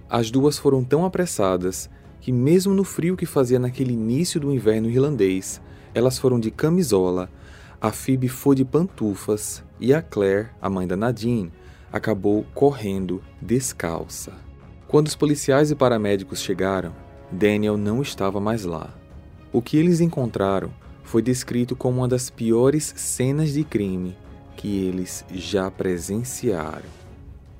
As 0.08 0.30
duas 0.30 0.56
foram 0.56 0.84
tão 0.84 1.04
apressadas 1.04 1.90
que, 2.20 2.30
mesmo 2.30 2.72
no 2.72 2.84
frio 2.84 3.16
que 3.16 3.26
fazia 3.26 3.58
naquele 3.58 3.92
início 3.92 4.40
do 4.40 4.52
inverno 4.52 4.88
irlandês, 4.88 5.60
elas 5.92 6.16
foram 6.16 6.38
de 6.38 6.50
camisola, 6.50 7.28
a 7.80 7.90
Phoebe 7.90 8.28
foi 8.28 8.54
de 8.54 8.64
pantufas 8.64 9.65
e 9.80 9.92
a 9.92 10.02
Claire, 10.02 10.48
a 10.60 10.70
mãe 10.70 10.86
da 10.86 10.96
Nadine, 10.96 11.52
acabou 11.92 12.44
correndo 12.54 13.22
descalça. 13.40 14.32
Quando 14.88 15.06
os 15.06 15.16
policiais 15.16 15.70
e 15.70 15.74
paramédicos 15.74 16.40
chegaram, 16.40 16.94
Daniel 17.30 17.76
não 17.76 18.02
estava 18.02 18.40
mais 18.40 18.64
lá. 18.64 18.94
O 19.52 19.60
que 19.60 19.76
eles 19.76 20.00
encontraram 20.00 20.70
foi 21.02 21.22
descrito 21.22 21.74
como 21.74 21.98
uma 21.98 22.08
das 22.08 22.30
piores 22.30 22.92
cenas 22.96 23.52
de 23.52 23.64
crime 23.64 24.16
que 24.56 24.84
eles 24.86 25.24
já 25.30 25.70
presenciaram. 25.70 26.88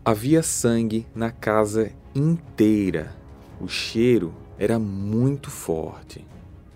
Havia 0.05 0.43
sangue 0.43 1.07
na 1.15 1.31
casa 1.31 1.91
inteira. 2.15 3.15
O 3.61 3.69
cheiro 3.69 4.35
era 4.59 4.79
muito 4.79 5.51
forte. 5.51 6.25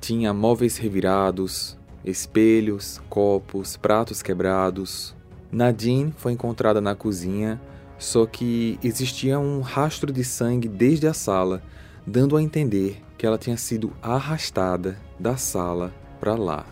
Tinha 0.01 0.33
móveis 0.33 0.77
revirados, 0.77 1.79
espelhos, 2.05 3.01
copos, 3.09 3.77
pratos 3.77 4.23
quebrados. 4.23 5.15
Nadine 5.53 6.13
foi 6.17 6.33
encontrada 6.33 6.81
na 6.81 6.95
cozinha, 6.95 7.61
só 7.99 8.25
que 8.25 8.79
existia 8.83 9.39
um 9.39 9.61
rastro 9.61 10.13
de 10.13 10.25
sangue 10.25 10.69
desde 10.69 11.07
a 11.07 11.13
sala, 11.13 11.63
dando 12.07 12.37
a 12.37 12.43
entender 12.43 13.03
que 13.19 13.27
ela 13.27 13.37
tinha 13.37 13.57
sido 13.57 13.93
arrastada 14.01 14.97
da 15.19 15.37
sala 15.37 15.93
para 16.19 16.35
lá. 16.35 16.65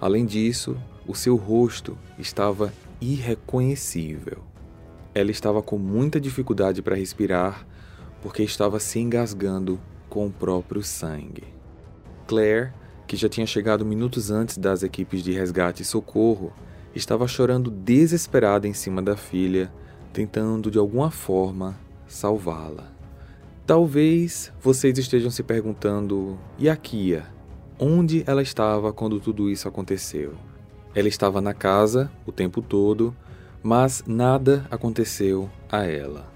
Além 0.00 0.24
disso, 0.26 0.76
o 1.06 1.14
seu 1.14 1.36
rosto 1.36 1.96
estava 2.18 2.72
irreconhecível. 3.00 4.38
Ela 5.14 5.30
estava 5.30 5.62
com 5.62 5.78
muita 5.78 6.20
dificuldade 6.20 6.82
para 6.82 6.96
respirar 6.96 7.66
porque 8.22 8.42
estava 8.42 8.80
se 8.80 8.98
engasgando 8.98 9.78
com 10.08 10.26
o 10.26 10.32
próprio 10.32 10.82
sangue. 10.82 11.44
Claire, 12.26 12.72
que 13.06 13.16
já 13.16 13.28
tinha 13.28 13.46
chegado 13.46 13.84
minutos 13.84 14.30
antes 14.30 14.56
das 14.56 14.82
equipes 14.82 15.22
de 15.22 15.32
resgate 15.32 15.82
e 15.82 15.84
socorro, 15.84 16.52
estava 16.94 17.26
chorando 17.26 17.70
desesperada 17.70 18.68
em 18.68 18.72
cima 18.72 19.02
da 19.02 19.16
filha, 19.16 19.72
tentando 20.12 20.70
de 20.70 20.78
alguma 20.78 21.10
forma 21.10 21.76
salvá-la. 22.06 22.92
Talvez 23.66 24.52
vocês 24.60 24.96
estejam 24.98 25.30
se 25.30 25.42
perguntando: 25.42 26.38
e 26.58 26.68
a 26.68 26.76
Kia? 26.76 27.26
Onde 27.78 28.22
ela 28.26 28.42
estava 28.42 28.92
quando 28.92 29.18
tudo 29.18 29.50
isso 29.50 29.66
aconteceu? 29.66 30.34
Ela 30.94 31.08
estava 31.08 31.40
na 31.40 31.52
casa 31.52 32.10
o 32.24 32.30
tempo 32.30 32.62
todo, 32.62 33.14
mas 33.62 34.04
nada 34.06 34.64
aconteceu 34.70 35.50
a 35.70 35.82
ela. 35.84 36.32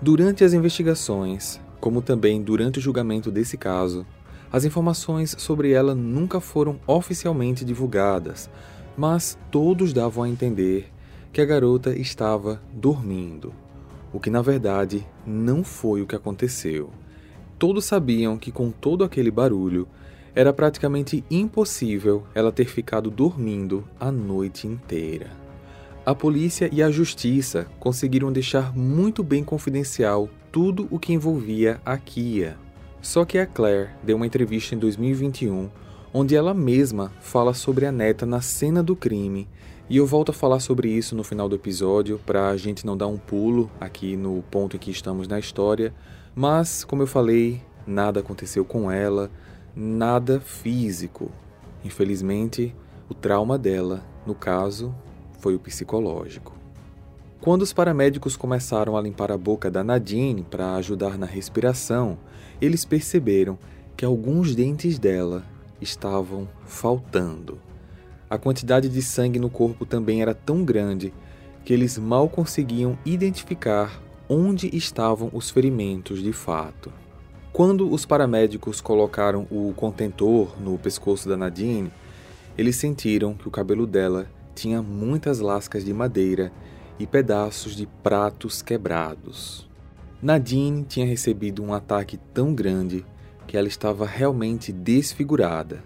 Durante 0.00 0.42
as 0.42 0.54
investigações, 0.54 1.60
como 1.80 2.00
também 2.00 2.40
durante 2.40 2.78
o 2.78 2.82
julgamento 2.82 3.30
desse 3.30 3.58
caso, 3.58 4.06
as 4.50 4.64
informações 4.64 5.34
sobre 5.38 5.72
ela 5.72 5.94
nunca 5.94 6.40
foram 6.40 6.80
oficialmente 6.86 7.64
divulgadas, 7.64 8.48
mas 9.00 9.38
todos 9.50 9.94
davam 9.94 10.24
a 10.24 10.28
entender 10.28 10.90
que 11.32 11.40
a 11.40 11.44
garota 11.46 11.98
estava 11.98 12.60
dormindo, 12.70 13.50
o 14.12 14.20
que 14.20 14.28
na 14.28 14.42
verdade 14.42 15.06
não 15.26 15.64
foi 15.64 16.02
o 16.02 16.06
que 16.06 16.14
aconteceu. 16.14 16.90
Todos 17.58 17.86
sabiam 17.86 18.36
que 18.36 18.52
com 18.52 18.70
todo 18.70 19.02
aquele 19.02 19.30
barulho, 19.30 19.88
era 20.34 20.52
praticamente 20.52 21.24
impossível 21.30 22.24
ela 22.34 22.52
ter 22.52 22.66
ficado 22.66 23.10
dormindo 23.10 23.88
a 23.98 24.12
noite 24.12 24.66
inteira. 24.66 25.30
A 26.04 26.14
polícia 26.14 26.68
e 26.70 26.82
a 26.82 26.90
justiça 26.90 27.68
conseguiram 27.80 28.30
deixar 28.30 28.76
muito 28.76 29.22
bem 29.22 29.42
confidencial 29.42 30.28
tudo 30.52 30.86
o 30.90 30.98
que 30.98 31.14
envolvia 31.14 31.80
a 31.86 31.96
Kia. 31.96 32.58
Só 33.00 33.24
que 33.24 33.38
a 33.38 33.46
Claire 33.46 33.92
deu 34.02 34.16
uma 34.16 34.26
entrevista 34.26 34.74
em 34.74 34.78
2021 34.78 35.70
onde 36.12 36.34
ela 36.34 36.52
mesma 36.52 37.12
fala 37.20 37.54
sobre 37.54 37.86
a 37.86 37.92
neta 37.92 38.26
na 38.26 38.40
cena 38.40 38.82
do 38.82 38.96
crime, 38.96 39.48
e 39.88 39.96
eu 39.96 40.06
volto 40.06 40.30
a 40.30 40.32
falar 40.32 40.60
sobre 40.60 40.88
isso 40.88 41.16
no 41.16 41.24
final 41.24 41.48
do 41.48 41.56
episódio 41.56 42.20
para 42.24 42.48
a 42.48 42.56
gente 42.56 42.86
não 42.86 42.96
dar 42.96 43.08
um 43.08 43.16
pulo 43.16 43.70
aqui 43.80 44.16
no 44.16 44.42
ponto 44.50 44.76
em 44.76 44.78
que 44.78 44.90
estamos 44.90 45.26
na 45.26 45.38
história, 45.38 45.92
mas 46.34 46.84
como 46.84 47.02
eu 47.02 47.06
falei, 47.06 47.60
nada 47.86 48.20
aconteceu 48.20 48.64
com 48.64 48.90
ela, 48.90 49.30
nada 49.74 50.40
físico. 50.40 51.30
Infelizmente, 51.84 52.74
o 53.08 53.14
trauma 53.14 53.58
dela, 53.58 54.04
no 54.24 54.34
caso, 54.34 54.94
foi 55.40 55.54
o 55.54 55.58
psicológico. 55.58 56.54
Quando 57.40 57.62
os 57.62 57.72
paramédicos 57.72 58.36
começaram 58.36 58.96
a 58.96 59.00
limpar 59.00 59.32
a 59.32 59.38
boca 59.38 59.70
da 59.70 59.82
Nadine 59.82 60.42
para 60.42 60.74
ajudar 60.74 61.16
na 61.16 61.26
respiração, 61.26 62.18
eles 62.60 62.84
perceberam 62.84 63.58
que 63.96 64.04
alguns 64.04 64.54
dentes 64.54 64.98
dela 64.98 65.42
estavam 65.80 66.48
faltando. 66.66 67.58
A 68.28 68.38
quantidade 68.38 68.88
de 68.88 69.02
sangue 69.02 69.38
no 69.38 69.50
corpo 69.50 69.84
também 69.84 70.22
era 70.22 70.34
tão 70.34 70.64
grande 70.64 71.12
que 71.64 71.72
eles 71.72 71.98
mal 71.98 72.28
conseguiam 72.28 72.98
identificar 73.04 74.00
onde 74.28 74.74
estavam 74.74 75.30
os 75.32 75.50
ferimentos 75.50 76.22
de 76.22 76.32
fato. 76.32 76.92
Quando 77.52 77.92
os 77.92 78.06
paramédicos 78.06 78.80
colocaram 78.80 79.46
o 79.50 79.74
contentor 79.74 80.54
no 80.60 80.78
pescoço 80.78 81.28
da 81.28 81.36
Nadine, 81.36 81.90
eles 82.56 82.76
sentiram 82.76 83.34
que 83.34 83.48
o 83.48 83.50
cabelo 83.50 83.86
dela 83.86 84.30
tinha 84.54 84.80
muitas 84.80 85.40
lascas 85.40 85.84
de 85.84 85.92
madeira 85.92 86.52
e 86.98 87.06
pedaços 87.06 87.74
de 87.74 87.86
pratos 88.02 88.62
quebrados. 88.62 89.68
Nadine 90.22 90.84
tinha 90.84 91.06
recebido 91.06 91.62
um 91.62 91.72
ataque 91.72 92.18
tão 92.32 92.54
grande 92.54 93.04
que 93.50 93.56
ela 93.56 93.66
estava 93.66 94.06
realmente 94.06 94.70
desfigurada. 94.70 95.82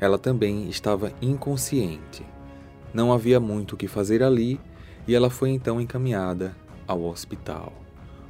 Ela 0.00 0.18
também 0.18 0.68
estava 0.68 1.12
inconsciente. 1.22 2.26
Não 2.92 3.12
havia 3.12 3.38
muito 3.38 3.74
o 3.74 3.76
que 3.76 3.86
fazer 3.86 4.20
ali 4.20 4.60
e 5.06 5.14
ela 5.14 5.30
foi 5.30 5.50
então 5.50 5.80
encaminhada 5.80 6.56
ao 6.88 7.04
hospital. 7.04 7.72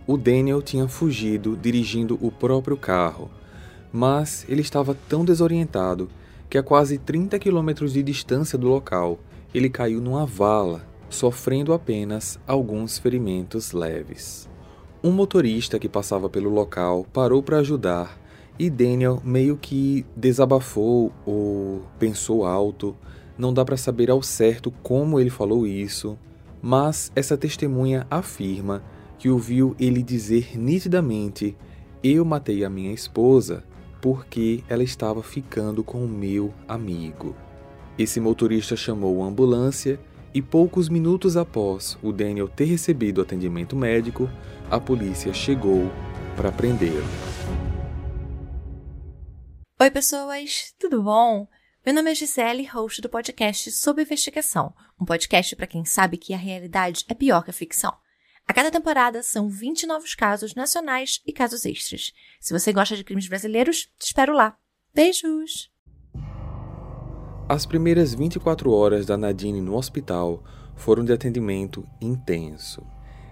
O 0.07 0.19
Daniel 0.19 0.61
tinha 0.61 0.87
fugido 0.87 1.57
dirigindo 1.57 2.19
o 2.21 2.31
próprio 2.31 2.76
carro, 2.76 3.31
mas 3.91 4.45
ele 4.50 4.61
estava 4.61 4.95
tão 5.09 5.25
desorientado 5.25 6.11
que 6.50 6.59
a 6.59 6.62
quase 6.62 6.99
30 6.99 7.38
quilômetros 7.38 7.95
de 7.95 8.03
distância 8.03 8.59
do 8.59 8.69
local 8.69 9.19
ele 9.55 9.71
caiu 9.71 9.99
numa 9.99 10.26
vala 10.26 10.87
sofrendo 11.09 11.73
apenas 11.73 12.38
alguns 12.47 12.99
ferimentos 12.99 13.73
leves. 13.73 14.47
Um 15.03 15.11
motorista 15.11 15.79
que 15.79 15.88
passava 15.88 16.29
pelo 16.29 16.50
local 16.50 17.07
parou 17.14 17.43
para 17.43 17.61
ajudar 17.61 18.23
e 18.58 18.70
Daniel 18.70 19.20
meio 19.25 19.56
que 19.56 20.04
desabafou 20.16 21.12
ou 21.26 21.82
pensou 21.99 22.44
alto. 22.44 22.96
Não 23.37 23.52
dá 23.52 23.64
para 23.64 23.76
saber 23.76 24.11
ao 24.11 24.23
certo 24.23 24.70
como 24.82 25.18
ele 25.18 25.30
falou 25.30 25.66
isso, 25.66 26.16
mas 26.62 27.11
essa 27.16 27.37
testemunha 27.37 28.06
afirma 28.11 28.82
que 29.18 29.28
ouviu 29.28 29.75
ele 29.78 30.02
dizer 30.02 30.56
nitidamente: 30.56 31.56
Eu 32.02 32.25
matei 32.25 32.64
a 32.64 32.70
minha 32.70 32.92
esposa 32.92 33.64
porque 34.00 34.62
ela 34.68 34.82
estava 34.82 35.23
ficando 35.23 35.82
com 35.82 36.04
o 36.04 36.08
meu 36.08 36.52
amigo. 36.68 37.34
Esse 37.99 38.20
motorista 38.20 38.76
chamou 38.76 39.23
a 39.23 39.26
ambulância 39.26 39.99
e 40.34 40.42
poucos 40.42 40.88
minutos 40.88 41.37
após 41.37 41.96
o 42.02 42.12
Daniel 42.12 42.49
ter 42.49 42.64
recebido 42.64 43.23
atendimento 43.23 43.75
médico, 43.76 44.28
a 44.70 44.80
polícia 44.80 45.32
chegou 45.32 45.90
para 46.37 46.52
prendê-lo. 46.52 47.34
Oi, 49.81 49.90
pessoas, 49.90 50.73
tudo 50.78 51.02
bom? 51.02 51.49
Meu 51.85 51.93
nome 51.93 52.12
é 52.12 52.14
Gisele, 52.14 52.64
host 52.64 53.02
do 53.02 53.09
podcast 53.09 53.73
Sob 53.73 54.00
Investigação, 54.00 54.73
um 55.00 55.04
podcast 55.04 55.57
para 55.57 55.66
quem 55.66 55.85
sabe 55.85 56.16
que 56.16 56.33
a 56.33 56.37
realidade 56.37 57.04
é 57.09 57.12
pior 57.12 57.43
que 57.43 57.50
a 57.50 57.52
ficção. 57.52 57.93
A 58.47 58.54
cada 58.54 58.71
temporada 58.71 59.21
são 59.21 59.49
20 59.49 59.85
novos 59.88 60.14
casos 60.14 60.54
nacionais 60.54 61.21
e 61.26 61.33
casos 61.33 61.66
extras. 61.66 62.12
Se 62.40 62.52
você 62.52 62.73
gosta 62.73 62.95
de 62.95 63.02
crimes 63.02 63.26
brasileiros, 63.26 63.88
te 63.99 64.07
espero 64.07 64.33
lá. 64.33 64.57
Beijos! 64.95 65.73
As 67.49 67.66
primeiras 67.66 68.14
24 68.14 68.71
horas 68.71 69.04
da 69.04 69.16
Nadine 69.16 69.61
no 69.61 69.76
hospital 69.76 70.45
foram 70.76 71.04
de 71.04 71.12
atendimento 71.12 71.85
intenso. 72.00 72.87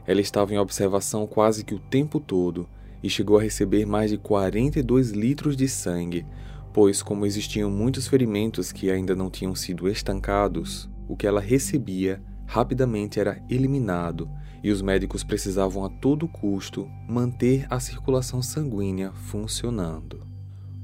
Ela 0.05 0.21
estava 0.21 0.53
em 0.53 0.59
observação 0.59 1.25
quase 1.25 1.65
que 1.65 1.75
o 1.75 1.79
tempo 1.79 2.19
todo 2.19 2.69
e 3.03 3.11
chegou 3.11 3.39
a 3.39 3.43
receber 3.43 3.85
mais 3.85 4.11
de 4.11 4.19
42 4.19 5.11
litros 5.11 5.57
de 5.57 5.69
sangue, 5.69 6.25
pois, 6.73 7.03
como 7.03 7.27
existiam 7.27 7.71
muitos 7.71 8.07
ferimentos 8.09 8.73
que 8.73 8.91
ainda 8.91 9.15
não 9.15 9.29
tinham 9.29 9.55
sido 9.55 9.89
estancados, 9.89 10.89
o 11.09 11.17
que 11.17 11.27
ela 11.27 11.41
recebia 11.41 12.23
rapidamente 12.47 13.19
era 13.19 13.43
eliminado 13.49 14.29
e 14.63 14.71
os 14.71 14.81
médicos 14.81 15.25
precisavam 15.25 15.85
a 15.85 15.89
todo 15.89 16.29
custo 16.29 16.89
manter 17.09 17.67
a 17.69 17.81
circulação 17.81 18.41
sanguínea 18.41 19.13
funcionando. 19.13 20.27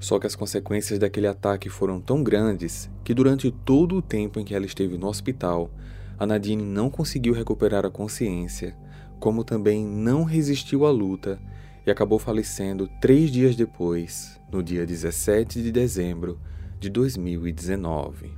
Só 0.01 0.19
que 0.19 0.27
as 0.27 0.35
consequências 0.35 0.99
daquele 0.99 1.27
ataque 1.27 1.69
foram 1.69 2.01
tão 2.01 2.23
grandes 2.23 2.91
que 3.05 3.15
durante 3.15 3.51
todo 3.51 3.97
o 3.97 4.03
tempo 4.03 4.39
em 4.39 4.45
que 4.45 4.55
ela 4.55 4.67
esteve 4.67 4.97
no 4.97 5.09
hospital, 5.09 5.71
a 6.19 6.27
Nadine 6.27 6.63
não 6.63 6.91
conseguiu 6.91 7.33
recuperar 7.33 7.85
a 7.85 7.91
consciência, 7.91 8.77
como 9.21 9.45
também 9.45 9.85
não 9.85 10.25
resistiu 10.25 10.87
à 10.87 10.91
luta 10.91 11.41
e 11.89 11.91
acabou 11.91 12.19
falecendo 12.19 12.87
três 13.01 13.31
dias 13.31 13.57
depois, 13.57 14.39
no 14.53 14.63
dia 14.63 14.85
17 14.85 15.63
de 15.63 15.73
dezembro 15.73 16.39
de 16.79 16.91
2019. 16.91 18.31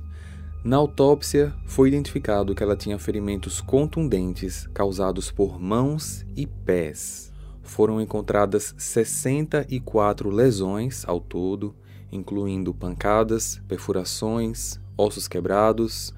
Na 0.63 0.77
autópsia, 0.77 1.53
foi 1.65 1.89
identificado 1.89 2.55
que 2.55 2.63
ela 2.63 2.77
tinha 2.77 2.97
ferimentos 2.97 3.59
contundentes 3.59 4.67
causados 4.73 5.31
por 5.31 5.59
mãos 5.59 6.25
e 6.33 6.47
pés. 6.47 7.33
Foram 7.61 7.99
encontradas 7.99 8.73
64 8.77 10.29
lesões 10.29 11.03
ao 11.05 11.19
todo, 11.19 11.75
incluindo 12.09 12.73
pancadas, 12.73 13.61
perfurações, 13.67 14.79
ossos 14.97 15.27
quebrados, 15.27 16.13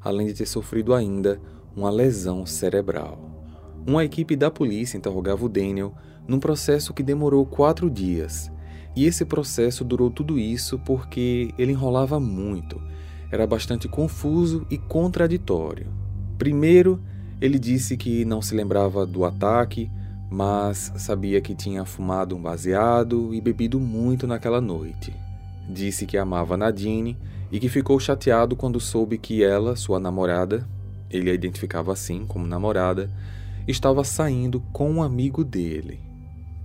além 0.00 0.28
de 0.28 0.34
ter 0.34 0.46
sofrido 0.46 0.94
ainda 0.94 1.40
uma 1.74 1.90
lesão 1.90 2.46
cerebral. 2.46 3.18
Uma 3.84 4.04
equipe 4.04 4.36
da 4.36 4.52
polícia 4.52 4.96
interrogava 4.96 5.44
o 5.44 5.48
Daniel 5.48 5.92
num 6.26 6.38
processo 6.38 6.92
que 6.92 7.02
demorou 7.02 7.44
quatro 7.46 7.90
dias. 7.90 8.50
E 8.94 9.04
esse 9.04 9.24
processo 9.24 9.84
durou 9.84 10.10
tudo 10.10 10.38
isso 10.38 10.78
porque 10.78 11.52
ele 11.58 11.72
enrolava 11.72 12.18
muito 12.18 12.80
era 13.30 13.46
bastante 13.46 13.88
confuso 13.88 14.66
e 14.70 14.78
contraditório. 14.78 15.88
Primeiro, 16.38 17.00
ele 17.40 17.58
disse 17.58 17.96
que 17.96 18.24
não 18.24 18.40
se 18.40 18.54
lembrava 18.54 19.06
do 19.06 19.24
ataque, 19.24 19.90
mas 20.30 20.92
sabia 20.96 21.40
que 21.40 21.54
tinha 21.54 21.84
fumado 21.84 22.36
um 22.36 22.40
baseado 22.40 23.34
e 23.34 23.40
bebido 23.40 23.78
muito 23.78 24.26
naquela 24.26 24.60
noite. 24.60 25.14
Disse 25.68 26.06
que 26.06 26.16
amava 26.16 26.56
Nadine 26.56 27.16
e 27.50 27.58
que 27.58 27.68
ficou 27.68 27.98
chateado 27.98 28.56
quando 28.56 28.80
soube 28.80 29.18
que 29.18 29.42
ela, 29.42 29.76
sua 29.76 29.98
namorada, 29.98 30.66
ele 31.10 31.30
a 31.30 31.34
identificava 31.34 31.92
assim 31.92 32.24
como 32.26 32.46
namorada, 32.46 33.10
estava 33.66 34.04
saindo 34.04 34.60
com 34.72 34.90
um 34.90 35.02
amigo 35.02 35.44
dele. 35.44 36.05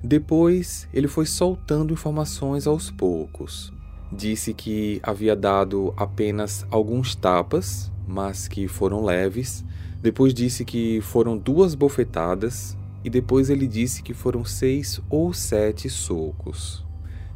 Depois, 0.04 0.88
ele 0.94 1.08
foi 1.08 1.26
soltando 1.26 1.94
informações 1.94 2.66
aos 2.68 2.90
poucos 2.90 3.72
disse 4.12 4.54
que 4.54 5.00
havia 5.02 5.36
dado 5.36 5.94
apenas 5.96 6.66
alguns 6.70 7.16
tapas, 7.16 7.92
mas 8.08 8.48
que 8.48 8.68
foram 8.68 9.04
leves. 9.04 9.64
Depois 10.02 10.34
disse 10.34 10.66
que 10.66 11.00
foram 11.02 11.38
duas 11.38 11.76
bofetadas 11.76 12.78
e 13.04 13.10
depois 13.10 13.50
ele 13.50 13.68
disse 13.68 14.04
que 14.04 14.14
foram 14.14 14.44
seis 14.44 15.00
ou 15.10 15.34
sete 15.34 15.90
socos. 15.90 16.84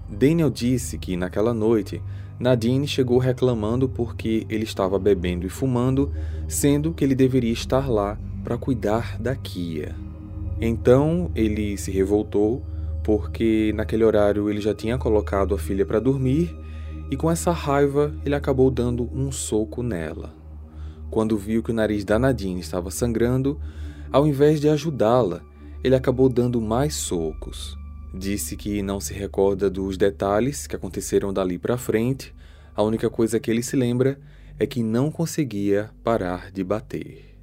Daniel 0.10 0.50
disse 0.50 0.98
que 0.98 1.16
naquela 1.16 1.54
noite 1.54 2.02
Nadine 2.40 2.88
chegou 2.88 3.18
reclamando 3.18 3.88
porque 3.88 4.46
ele 4.50 4.66
estava 4.66 5.00
bebendo 5.00 5.48
e 5.48 5.50
fumando, 5.50 6.12
sendo 6.48 6.94
que 6.94 7.04
ele 7.04 7.16
deveria 7.16 7.54
estar 7.54 7.90
lá 7.90 8.18
para 8.44 8.58
cuidar 8.58 9.18
da 9.20 9.36
Kia. 9.36 10.05
Então 10.60 11.32
ele 11.36 11.78
se 11.78 11.92
revoltou 11.92 12.66
porque 13.04 13.72
naquele 13.76 14.04
horário 14.04 14.50
ele 14.50 14.62
já 14.62 14.74
tinha 14.74 14.98
colocado 14.98 15.54
a 15.54 15.60
filha 15.60 15.86
para 15.86 16.00
dormir 16.00 16.58
e 17.12 17.16
com 17.16 17.30
essa 17.30 17.52
raiva 17.52 18.14
ele 18.26 18.34
acabou 18.34 18.72
dando 18.72 19.10
um 19.14 19.32
soco 19.32 19.84
nela. 19.84 20.34
Quando 21.12 21.38
viu 21.38 21.62
que 21.62 21.72
o 21.72 21.74
nariz 21.74 22.04
da 22.04 22.18
Nadine 22.18 22.60
estava 22.60 22.90
sangrando, 22.90 23.60
ao 24.12 24.26
invés 24.26 24.60
de 24.60 24.68
ajudá-la, 24.70 25.42
ele 25.84 25.96
acabou 25.96 26.28
dando 26.28 26.60
mais 26.60 26.96
socos. 26.96 27.78
Disse 28.14 28.56
que 28.56 28.82
não 28.82 29.00
se 29.00 29.14
recorda 29.14 29.70
dos 29.70 29.98
detalhes 29.98 30.66
que 30.66 30.76
aconteceram 30.76 31.32
dali 31.32 31.60
para 31.60 31.78
frente, 31.78 32.34
a 32.76 32.82
única 32.82 33.10
coisa 33.10 33.40
que 33.40 33.52
ele 33.52 33.62
se 33.62 33.76
lembra 33.76 34.20
é 34.58 34.66
que 34.66 34.82
não 34.82 35.12
conseguia 35.12 35.92
parar 36.04 36.52
de 36.52 36.64
bater. 36.64 37.36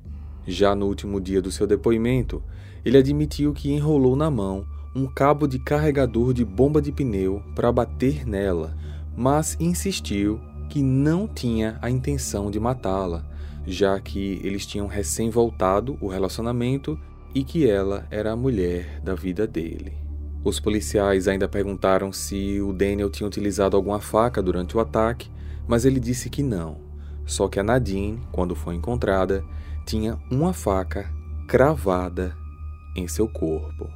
Já 0.46 0.74
no 0.74 0.86
último 0.86 1.20
dia 1.20 1.40
do 1.40 1.52
seu 1.52 1.66
depoimento, 1.66 2.42
ele 2.84 2.98
admitiu 2.98 3.52
que 3.52 3.70
enrolou 3.72 4.16
na 4.16 4.30
mão 4.30 4.66
um 4.94 5.06
cabo 5.06 5.46
de 5.46 5.58
carregador 5.58 6.34
de 6.34 6.44
bomba 6.44 6.82
de 6.82 6.92
pneu 6.92 7.42
para 7.54 7.72
bater 7.72 8.26
nela, 8.26 8.76
mas 9.16 9.56
insistiu 9.58 10.40
que 10.68 10.82
não 10.82 11.26
tinha 11.26 11.78
a 11.80 11.90
intenção 11.90 12.50
de 12.50 12.60
matá-la, 12.60 13.24
já 13.66 13.98
que 14.00 14.40
eles 14.42 14.66
tinham 14.66 14.86
recém 14.86 15.30
voltado 15.30 15.96
o 16.00 16.08
relacionamento 16.08 16.98
e 17.34 17.44
que 17.44 17.68
ela 17.68 18.06
era 18.10 18.32
a 18.32 18.36
mulher 18.36 19.00
da 19.02 19.14
vida 19.14 19.46
dele. 19.46 19.92
Os 20.44 20.58
policiais 20.58 21.28
ainda 21.28 21.48
perguntaram 21.48 22.12
se 22.12 22.60
o 22.60 22.72
Daniel 22.72 23.08
tinha 23.08 23.26
utilizado 23.26 23.76
alguma 23.76 24.00
faca 24.00 24.42
durante 24.42 24.76
o 24.76 24.80
ataque, 24.80 25.30
mas 25.68 25.84
ele 25.84 26.00
disse 26.00 26.28
que 26.28 26.42
não. 26.42 26.78
Só 27.24 27.46
que 27.48 27.60
a 27.60 27.62
Nadine, 27.62 28.20
quando 28.32 28.56
foi 28.56 28.74
encontrada, 28.74 29.44
tinha 29.86 30.18
uma 30.30 30.52
faca 30.52 31.08
cravada 31.46 32.36
em 32.94 33.08
seu 33.08 33.28
corpo. 33.28 33.88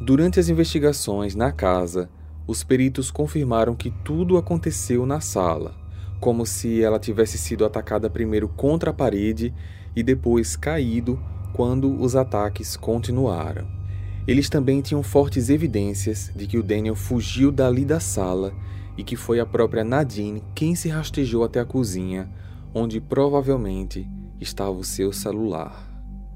Durante 0.00 0.40
as 0.40 0.48
investigações 0.48 1.34
na 1.34 1.52
casa, 1.52 2.10
os 2.46 2.64
peritos 2.64 3.10
confirmaram 3.10 3.74
que 3.74 3.90
tudo 4.04 4.36
aconteceu 4.36 5.06
na 5.06 5.20
sala, 5.20 5.74
como 6.20 6.44
se 6.44 6.82
ela 6.82 6.98
tivesse 6.98 7.38
sido 7.38 7.64
atacada 7.64 8.10
primeiro 8.10 8.48
contra 8.48 8.90
a 8.90 8.94
parede 8.94 9.54
e 9.94 10.02
depois 10.02 10.56
caído 10.56 11.20
quando 11.52 12.00
os 12.00 12.16
ataques 12.16 12.76
continuaram. 12.76 13.66
Eles 14.26 14.48
também 14.48 14.80
tinham 14.80 15.02
fortes 15.02 15.48
evidências 15.48 16.32
de 16.34 16.46
que 16.46 16.58
o 16.58 16.62
Daniel 16.62 16.94
fugiu 16.94 17.50
dali 17.50 17.84
da 17.84 18.00
sala 18.00 18.52
e 18.96 19.02
que 19.02 19.16
foi 19.16 19.40
a 19.40 19.46
própria 19.46 19.84
Nadine 19.84 20.42
quem 20.54 20.74
se 20.74 20.88
rastejou 20.88 21.44
até 21.44 21.60
a 21.60 21.64
cozinha, 21.64 22.30
onde 22.74 23.00
provavelmente 23.00 24.08
estava 24.40 24.72
o 24.72 24.84
seu 24.84 25.12
celular. 25.12 25.91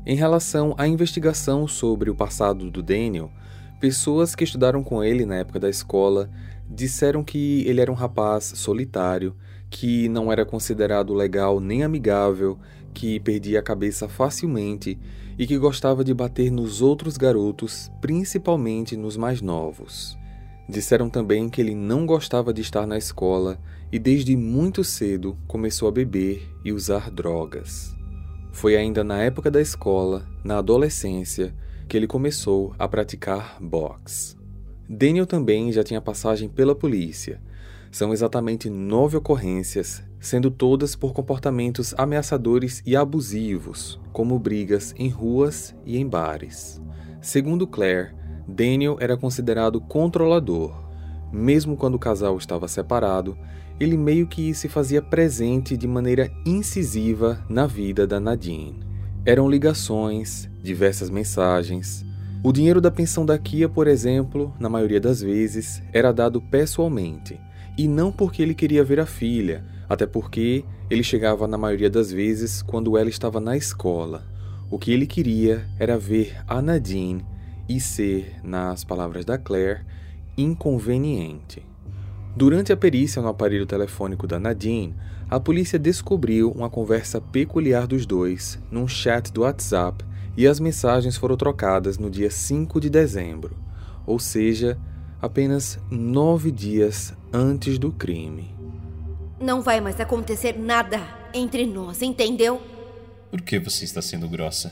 Em 0.06 0.14
relação 0.14 0.74
à 0.78 0.86
investigação 0.86 1.66
sobre 1.66 2.08
o 2.08 2.14
passado 2.14 2.70
do 2.70 2.82
Daniel, 2.82 3.30
Pessoas 3.78 4.34
que 4.34 4.42
estudaram 4.42 4.82
com 4.82 5.04
ele 5.04 5.26
na 5.26 5.36
época 5.36 5.60
da 5.60 5.68
escola 5.68 6.30
disseram 6.68 7.22
que 7.22 7.62
ele 7.66 7.80
era 7.80 7.92
um 7.92 7.94
rapaz 7.94 8.44
solitário, 8.56 9.36
que 9.68 10.08
não 10.08 10.32
era 10.32 10.46
considerado 10.46 11.12
legal 11.12 11.60
nem 11.60 11.84
amigável, 11.84 12.58
que 12.94 13.20
perdia 13.20 13.60
a 13.60 13.62
cabeça 13.62 14.08
facilmente 14.08 14.98
e 15.38 15.46
que 15.46 15.58
gostava 15.58 16.02
de 16.02 16.14
bater 16.14 16.50
nos 16.50 16.80
outros 16.80 17.18
garotos, 17.18 17.90
principalmente 18.00 18.96
nos 18.96 19.16
mais 19.18 19.42
novos. 19.42 20.16
Disseram 20.66 21.10
também 21.10 21.50
que 21.50 21.60
ele 21.60 21.74
não 21.74 22.06
gostava 22.06 22.54
de 22.54 22.62
estar 22.62 22.86
na 22.86 22.96
escola 22.96 23.60
e 23.92 23.98
desde 23.98 24.34
muito 24.34 24.82
cedo 24.82 25.36
começou 25.46 25.86
a 25.86 25.92
beber 25.92 26.42
e 26.64 26.72
usar 26.72 27.10
drogas. 27.10 27.95
Foi 28.56 28.74
ainda 28.74 29.04
na 29.04 29.22
época 29.22 29.50
da 29.50 29.60
escola, 29.60 30.26
na 30.42 30.56
adolescência, 30.56 31.54
que 31.86 31.94
ele 31.94 32.06
começou 32.06 32.74
a 32.78 32.88
praticar 32.88 33.58
boxe. 33.60 34.34
Daniel 34.88 35.26
também 35.26 35.70
já 35.70 35.84
tinha 35.84 36.00
passagem 36.00 36.48
pela 36.48 36.74
polícia. 36.74 37.38
São 37.90 38.14
exatamente 38.14 38.70
nove 38.70 39.14
ocorrências, 39.14 40.02
sendo 40.18 40.50
todas 40.50 40.96
por 40.96 41.12
comportamentos 41.12 41.94
ameaçadores 41.98 42.82
e 42.86 42.96
abusivos, 42.96 44.00
como 44.10 44.38
brigas 44.38 44.94
em 44.96 45.10
ruas 45.10 45.76
e 45.84 45.98
em 45.98 46.08
bares. 46.08 46.80
Segundo 47.20 47.66
Claire, 47.66 48.14
Daniel 48.48 48.96
era 48.98 49.18
considerado 49.18 49.82
controlador. 49.82 50.74
Mesmo 51.30 51.76
quando 51.76 51.96
o 51.96 51.98
casal 51.98 52.38
estava 52.38 52.66
separado, 52.68 53.36
ele 53.78 53.96
meio 53.96 54.26
que 54.26 54.54
se 54.54 54.68
fazia 54.68 55.02
presente 55.02 55.76
de 55.76 55.86
maneira 55.86 56.30
incisiva 56.44 57.44
na 57.48 57.66
vida 57.66 58.06
da 58.06 58.18
Nadine. 58.18 58.80
Eram 59.24 59.48
ligações, 59.48 60.48
diversas 60.62 61.10
mensagens. 61.10 62.04
O 62.42 62.52
dinheiro 62.52 62.80
da 62.80 62.90
pensão 62.90 63.26
da 63.26 63.36
Kia, 63.36 63.68
por 63.68 63.86
exemplo, 63.86 64.54
na 64.58 64.68
maioria 64.68 65.00
das 65.00 65.20
vezes, 65.20 65.82
era 65.92 66.12
dado 66.12 66.40
pessoalmente, 66.40 67.38
e 67.76 67.86
não 67.86 68.10
porque 68.12 68.40
ele 68.40 68.54
queria 68.54 68.84
ver 68.84 69.00
a 69.00 69.06
filha, 69.06 69.64
até 69.88 70.06
porque 70.06 70.64
ele 70.88 71.02
chegava 71.02 71.46
na 71.46 71.58
maioria 71.58 71.90
das 71.90 72.10
vezes 72.10 72.62
quando 72.62 72.96
ela 72.96 73.10
estava 73.10 73.40
na 73.40 73.56
escola. 73.56 74.24
O 74.70 74.78
que 74.78 74.92
ele 74.92 75.06
queria 75.06 75.66
era 75.78 75.98
ver 75.98 76.36
a 76.46 76.62
Nadine 76.62 77.24
e 77.68 77.80
ser, 77.80 78.36
nas 78.42 78.84
palavras 78.84 79.24
da 79.24 79.36
Claire, 79.36 79.80
inconveniente. 80.36 81.62
Durante 82.36 82.70
a 82.70 82.76
perícia 82.76 83.22
no 83.22 83.28
aparelho 83.28 83.64
telefônico 83.64 84.26
da 84.26 84.38
Nadine, 84.38 84.94
a 85.30 85.40
polícia 85.40 85.78
descobriu 85.78 86.50
uma 86.50 86.68
conversa 86.68 87.18
peculiar 87.18 87.86
dos 87.86 88.04
dois 88.04 88.58
num 88.70 88.86
chat 88.86 89.32
do 89.32 89.40
WhatsApp 89.40 90.04
e 90.36 90.46
as 90.46 90.60
mensagens 90.60 91.16
foram 91.16 91.34
trocadas 91.34 91.96
no 91.96 92.10
dia 92.10 92.30
5 92.30 92.78
de 92.78 92.90
dezembro, 92.90 93.56
ou 94.06 94.18
seja, 94.18 94.78
apenas 95.18 95.78
nove 95.90 96.50
dias 96.52 97.14
antes 97.32 97.78
do 97.78 97.90
crime. 97.90 98.54
Não 99.40 99.62
vai 99.62 99.80
mais 99.80 99.98
acontecer 99.98 100.58
nada 100.58 101.00
entre 101.32 101.64
nós, 101.64 102.02
entendeu? 102.02 102.60
Por 103.30 103.40
que 103.40 103.58
você 103.58 103.86
está 103.86 104.02
sendo 104.02 104.28
grossa? 104.28 104.70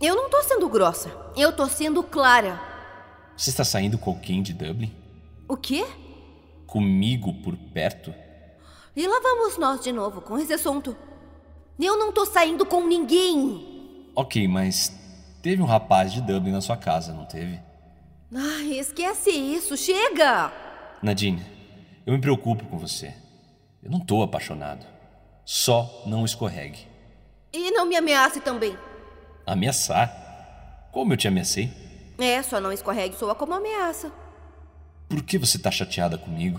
Eu 0.00 0.14
não 0.14 0.30
tô 0.30 0.40
sendo 0.44 0.68
grossa. 0.68 1.10
Eu 1.36 1.52
tô 1.52 1.66
sendo 1.66 2.00
clara. 2.04 2.60
Você 3.36 3.50
está 3.50 3.64
saindo 3.64 3.98
com 3.98 4.10
alguém 4.10 4.40
de 4.40 4.52
Dublin? 4.52 4.92
O 5.48 5.56
quê? 5.56 5.84
Comigo 6.72 7.34
por 7.34 7.54
perto? 7.54 8.14
E 8.96 9.06
lá 9.06 9.20
vamos 9.22 9.58
nós 9.58 9.82
de 9.82 9.92
novo 9.92 10.22
com 10.22 10.38
esse 10.38 10.54
assunto. 10.54 10.96
Eu 11.78 11.98
não 11.98 12.10
tô 12.10 12.24
saindo 12.24 12.64
com 12.64 12.86
ninguém. 12.86 14.08
Ok, 14.16 14.48
mas 14.48 14.90
teve 15.42 15.60
um 15.60 15.66
rapaz 15.66 16.14
de 16.14 16.22
Dublin 16.22 16.50
na 16.50 16.62
sua 16.62 16.78
casa, 16.78 17.12
não 17.12 17.26
teve? 17.26 17.60
Ai, 18.34 18.78
esquece 18.78 19.28
isso. 19.28 19.76
Chega! 19.76 20.50
Nadine, 21.02 21.44
eu 22.06 22.14
me 22.14 22.18
preocupo 22.18 22.64
com 22.64 22.78
você. 22.78 23.14
Eu 23.82 23.90
não 23.90 24.00
tô 24.00 24.22
apaixonado. 24.22 24.86
Só 25.44 26.04
não 26.06 26.24
escorregue. 26.24 26.88
E 27.52 27.70
não 27.72 27.84
me 27.84 27.96
ameace 27.96 28.40
também. 28.40 28.78
Ameaçar? 29.44 30.88
Como 30.90 31.12
eu 31.12 31.18
te 31.18 31.28
ameacei? 31.28 31.70
É, 32.16 32.42
só 32.42 32.58
não 32.58 32.72
escorregue 32.72 33.14
soa 33.14 33.34
como 33.34 33.52
ameaça. 33.52 34.10
Por 35.12 35.22
que 35.22 35.36
você 35.36 35.58
tá 35.58 35.70
chateada 35.70 36.16
comigo? 36.16 36.58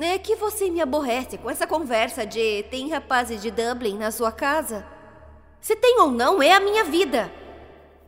É 0.00 0.18
que 0.18 0.34
você 0.34 0.68
me 0.68 0.80
aborrece 0.80 1.38
com 1.38 1.48
essa 1.48 1.68
conversa 1.68 2.26
de 2.26 2.64
tem 2.64 2.90
rapazes 2.90 3.40
de 3.40 3.48
Dublin 3.48 3.96
na 3.96 4.10
sua 4.10 4.32
casa. 4.32 4.84
Se 5.60 5.76
tem 5.76 6.00
ou 6.00 6.10
não, 6.10 6.42
é 6.42 6.52
a 6.52 6.58
minha 6.58 6.82
vida. 6.82 7.30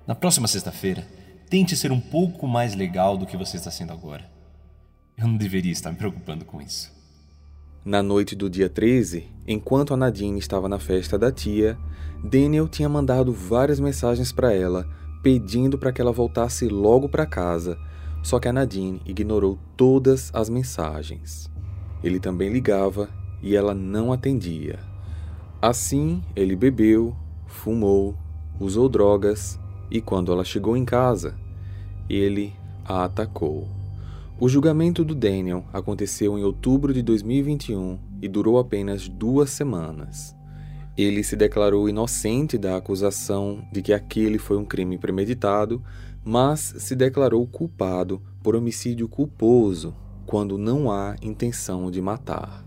Na 0.05 0.17
próxima 0.17 0.49
sexta-feira, 0.49 1.07
tente 1.49 1.77
ser 1.77 1.93
um 1.93 2.01
pouco 2.01 2.45
mais 2.49 2.75
legal 2.75 3.17
do 3.17 3.25
que 3.25 3.37
você 3.37 3.57
está 3.57 3.71
sendo 3.71 3.93
agora. 3.93 4.29
Eu 5.17 5.29
não 5.29 5.37
deveria 5.37 5.71
estar 5.71 5.93
me 5.93 5.97
preocupando 5.97 6.45
com 6.45 6.61
isso. 6.61 6.91
Na 7.85 8.03
noite 8.03 8.35
do 8.35 8.51
dia 8.51 8.69
13, 8.69 9.29
enquanto 9.47 9.95
a 9.95 9.97
Nadine 9.97 10.41
estava 10.41 10.69
na 10.69 10.81
festa 10.81 11.17
da 11.17 11.31
tia, 11.31 11.79
Daniel 12.25 12.67
tinha 12.67 12.89
mandado 12.89 13.33
várias 13.33 13.79
mensagens 13.79 14.33
para 14.33 14.53
ela, 14.53 14.89
pedindo 15.23 15.79
para 15.79 15.93
que 15.93 16.01
ela 16.01 16.11
voltasse 16.11 16.67
logo 16.67 17.09
para 17.09 17.25
casa, 17.25 17.79
só 18.23 18.39
que 18.39 18.49
a 18.49 18.53
Nadine 18.53 19.01
ignorou 19.07 19.59
todas 19.77 20.31
as 20.35 20.49
mensagens. 20.49 21.51
Ele 22.03 22.21
também 22.21 22.53
ligava 22.53 23.09
e 23.43 23.57
ela 23.57 23.75
não 23.75 24.13
atendia. 24.13 24.79
Assim, 25.61 26.23
ele 26.37 26.55
bebeu, 26.55 27.17
fumou, 27.47 28.15
usou 28.61 28.89
drogas 28.89 29.59
e, 29.91 30.01
quando 30.01 30.33
ela 30.33 30.45
chegou 30.45 30.77
em 30.77 30.85
casa, 30.85 31.35
ele 32.09 32.55
a 32.85 33.05
atacou. 33.05 33.69
O 34.41 34.49
julgamento 34.49 35.05
do 35.05 35.15
Daniel 35.15 35.65
aconteceu 35.73 36.39
em 36.39 36.45
outubro 36.45 36.95
de 36.95 37.03
2021 37.03 37.99
e 38.23 38.29
durou 38.29 38.59
apenas 38.59 39.09
duas 39.09 39.51
semanas. 39.51 40.35
Ele 40.97 41.23
se 41.23 41.37
declarou 41.37 41.89
inocente 41.89 42.57
da 42.57 42.77
acusação 42.77 43.65
de 43.73 43.83
que 43.83 43.93
aquele 43.93 44.39
foi 44.39 44.57
um 44.57 44.65
crime 44.65 44.97
premeditado, 44.97 45.83
mas 46.25 46.75
se 46.79 46.95
declarou 46.95 47.47
culpado 47.47 48.23
por 48.43 48.55
homicídio 48.55 49.09
culposo 49.09 49.95
quando 50.27 50.59
não 50.59 50.91
há 50.91 51.17
intenção 51.23 51.91
de 51.91 52.01
matar. 52.01 52.65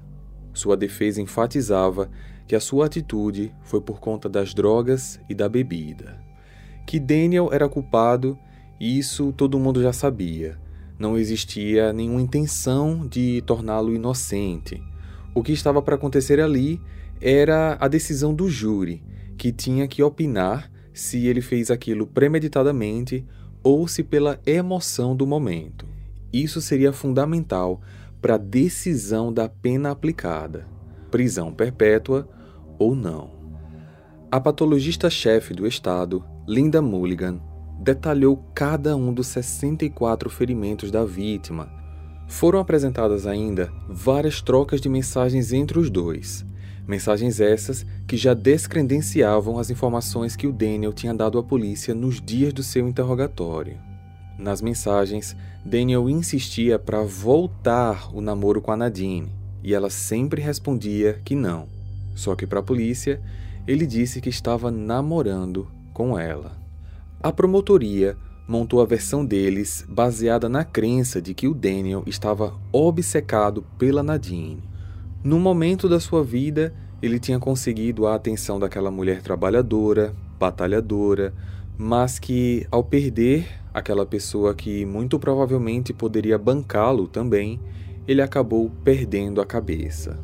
Sua 0.54 0.76
defesa 0.76 1.22
enfatizava 1.22 2.10
que 2.48 2.56
a 2.56 2.60
sua 2.60 2.88
atitude 2.88 3.54
foi 3.64 3.80
por 3.80 4.00
conta 4.00 4.28
das 4.28 4.54
drogas 4.54 5.20
e 5.30 5.36
da 5.36 5.48
bebida. 5.48 6.20
Que 6.86 7.00
Daniel 7.00 7.50
era 7.52 7.70
culpado, 7.70 8.38
isso 8.80 9.32
todo 9.32 9.60
mundo 9.60 9.82
já 9.82 9.94
sabia 9.94 10.60
não 11.02 11.18
existia 11.18 11.92
nenhuma 11.92 12.22
intenção 12.22 13.08
de 13.08 13.42
torná-lo 13.42 13.94
inocente. 13.94 14.82
O 15.34 15.42
que 15.42 15.52
estava 15.52 15.82
para 15.82 15.96
acontecer 15.96 16.40
ali 16.40 16.80
era 17.20 17.76
a 17.80 17.88
decisão 17.88 18.34
do 18.34 18.48
júri, 18.48 19.04
que 19.36 19.52
tinha 19.52 19.88
que 19.88 20.04
opinar 20.04 20.72
se 20.94 21.26
ele 21.26 21.42
fez 21.42 21.72
aquilo 21.72 22.06
premeditadamente 22.06 23.26
ou 23.64 23.88
se 23.88 24.04
pela 24.04 24.40
emoção 24.46 25.16
do 25.16 25.26
momento. 25.28 25.86
Isso 26.32 26.62
seria 26.62 26.94
fundamental 26.94 27.82
para 28.22 28.36
a 28.36 28.38
decisão 28.38 29.34
da 29.34 29.50
pena 29.50 29.92
aplicada, 29.92 30.68
prisão 31.10 31.54
perpétua 31.54 32.28
ou 32.78 32.96
não. 32.96 33.32
A 34.32 34.40
patologista-chefe 34.40 35.54
do 35.54 35.68
estado, 35.68 36.24
Linda 36.48 36.82
Mulligan, 36.82 37.42
detalhou 37.82 38.38
cada 38.56 38.96
um 38.96 39.14
dos 39.14 39.28
64 39.28 40.30
ferimentos 40.30 40.92
da 40.92 41.04
vítima. 41.04 41.70
Foram 42.28 42.60
apresentadas 42.60 43.28
ainda 43.28 43.72
várias 43.90 44.42
trocas 44.42 44.80
de 44.80 44.88
mensagens 44.88 45.52
entre 45.52 45.78
os 45.80 45.90
dois. 45.90 46.46
Mensagens 46.88 47.40
essas 47.40 47.86
que 48.08 48.18
já 48.18 48.34
descredenciavam 48.34 49.58
as 49.58 49.70
informações 49.70 50.36
que 50.36 50.48
o 50.48 50.52
Daniel 50.52 50.92
tinha 50.92 51.14
dado 51.14 51.38
à 51.38 51.44
polícia 51.44 51.94
nos 51.94 52.20
dias 52.22 52.54
do 52.54 52.64
seu 52.64 52.88
interrogatório. 52.88 53.78
Nas 54.38 54.62
mensagens, 54.62 55.36
Daniel 55.64 56.10
insistia 56.10 56.80
para 56.80 57.04
voltar 57.04 58.10
o 58.14 58.22
namoro 58.22 58.62
com 58.62 58.72
a 58.72 58.78
Nadine, 58.78 59.32
e 59.64 59.74
ela 59.74 59.90
sempre 59.90 60.42
respondia 60.42 61.22
que 61.24 61.36
não. 61.36 61.68
Só 62.16 62.36
que 62.36 62.48
para 62.48 62.60
a 62.60 62.64
polícia, 62.64 63.22
ele 63.68 63.86
disse 63.86 64.20
que 64.20 64.30
estava 64.30 64.72
namorando 64.72 65.68
com 65.94 66.18
ela. 66.18 66.58
A 67.22 67.32
promotoria 67.32 68.18
montou 68.48 68.82
a 68.82 68.86
versão 68.86 69.24
deles 69.24 69.86
baseada 69.88 70.50
na 70.50 70.66
crença 70.66 71.22
de 71.22 71.36
que 71.36 71.48
o 71.48 71.54
Daniel 71.54 72.04
estava 72.08 72.60
obcecado 72.72 73.64
pela 73.78 74.02
Nadine. 74.02 74.71
No 75.24 75.40
momento 75.40 75.88
da 75.88 76.00
sua 76.00 76.24
vida, 76.24 76.74
ele 77.00 77.20
tinha 77.20 77.38
conseguido 77.38 78.08
a 78.08 78.16
atenção 78.16 78.60
daquela 78.60 78.90
mulher 78.90 79.22
trabalhadora, 79.22 80.16
batalhadora, 80.40 81.32
mas 81.78 82.18
que, 82.18 82.66
ao 82.72 82.84
perder 82.84 83.48
aquela 83.72 84.04
pessoa 84.04 84.56
que 84.56 84.84
muito 84.84 85.20
provavelmente 85.20 85.94
poderia 85.94 86.40
bancá-lo 86.40 87.08
também, 87.08 87.60
ele 88.08 88.20
acabou 88.20 88.72
perdendo 88.84 89.40
a 89.40 89.46
cabeça. 89.46 90.20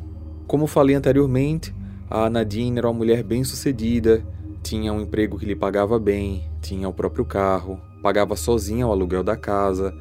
Como 0.48 0.66
falei 0.66 0.96
anteriormente, 0.96 1.72
a 2.10 2.28
Nadine 2.28 2.78
era 2.78 2.88
uma 2.88 2.94
mulher 2.94 3.22
bem-sucedida, 3.22 4.26
tinha 4.64 4.92
um 4.92 5.02
emprego 5.02 5.38
que 5.38 5.46
lhe 5.46 5.54
pagava 5.54 5.96
bem, 6.00 6.50
tinha 6.60 6.88
o 6.88 6.92
próprio 6.92 7.24
carro, 7.24 7.80
pagava 8.02 8.34
sozinha 8.34 8.84
o 8.84 8.90
aluguel 8.90 9.22
da 9.22 9.36
casa, 9.36 9.94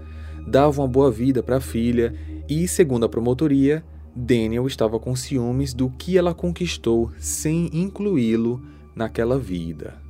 dava 0.47 0.81
uma 0.81 0.87
boa 0.87 1.11
vida 1.11 1.43
para 1.43 1.57
a 1.57 1.61
filha 1.61 2.15
e, 2.49 2.67
segundo 2.67 3.05
a 3.05 3.09
promotoria, 3.09 3.83
Daniel 4.17 4.65
estava 4.65 4.99
com 4.99 5.15
ciúmes 5.15 5.73
do 5.73 5.89
que 5.89 6.17
ela 6.17 6.33
conquistou 6.33 7.11
sem 7.19 7.69
incluí-lo 7.71 8.61
naquela 8.95 9.37
vida. 9.37 10.01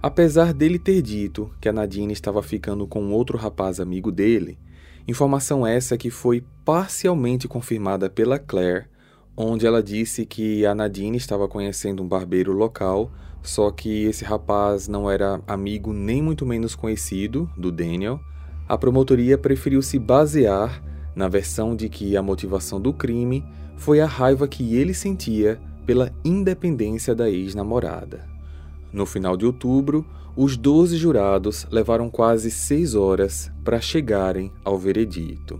Apesar 0.00 0.54
dele 0.54 0.78
ter 0.78 1.02
dito 1.02 1.50
que 1.60 1.68
a 1.68 1.72
Nadine 1.72 2.12
estava 2.12 2.42
ficando 2.42 2.86
com 2.86 3.12
outro 3.12 3.36
rapaz 3.36 3.80
amigo 3.80 4.12
dele, 4.12 4.56
informação 5.08 5.66
essa 5.66 5.98
que 5.98 6.08
foi 6.08 6.44
parcialmente 6.64 7.48
confirmada 7.48 8.08
pela 8.08 8.38
Claire, 8.38 8.86
onde 9.36 9.66
ela 9.66 9.82
disse 9.82 10.24
que 10.24 10.64
a 10.64 10.74
Nadine 10.74 11.16
estava 11.16 11.48
conhecendo 11.48 12.02
um 12.02 12.08
barbeiro 12.08 12.52
local 12.52 13.10
só 13.42 13.70
que 13.70 14.04
esse 14.04 14.24
rapaz 14.24 14.88
não 14.88 15.10
era 15.10 15.40
amigo 15.46 15.92
nem 15.92 16.20
muito 16.20 16.44
menos 16.44 16.74
conhecido 16.74 17.50
do 17.56 17.70
Daniel. 17.70 18.20
A 18.68 18.76
promotoria 18.76 19.38
preferiu 19.38 19.80
se 19.80 19.98
basear 19.98 20.82
na 21.18 21.26
versão 21.26 21.74
de 21.74 21.88
que 21.88 22.16
a 22.16 22.22
motivação 22.22 22.80
do 22.80 22.92
crime 22.92 23.44
foi 23.76 24.00
a 24.00 24.06
raiva 24.06 24.46
que 24.46 24.76
ele 24.76 24.94
sentia 24.94 25.60
pela 25.84 26.12
independência 26.24 27.12
da 27.12 27.28
ex-namorada. 27.28 28.24
No 28.92 29.04
final 29.04 29.36
de 29.36 29.44
outubro, 29.44 30.06
os 30.36 30.56
12 30.56 30.96
jurados 30.96 31.66
levaram 31.72 32.08
quase 32.08 32.52
seis 32.52 32.94
horas 32.94 33.50
para 33.64 33.80
chegarem 33.80 34.52
ao 34.64 34.78
veredito. 34.78 35.58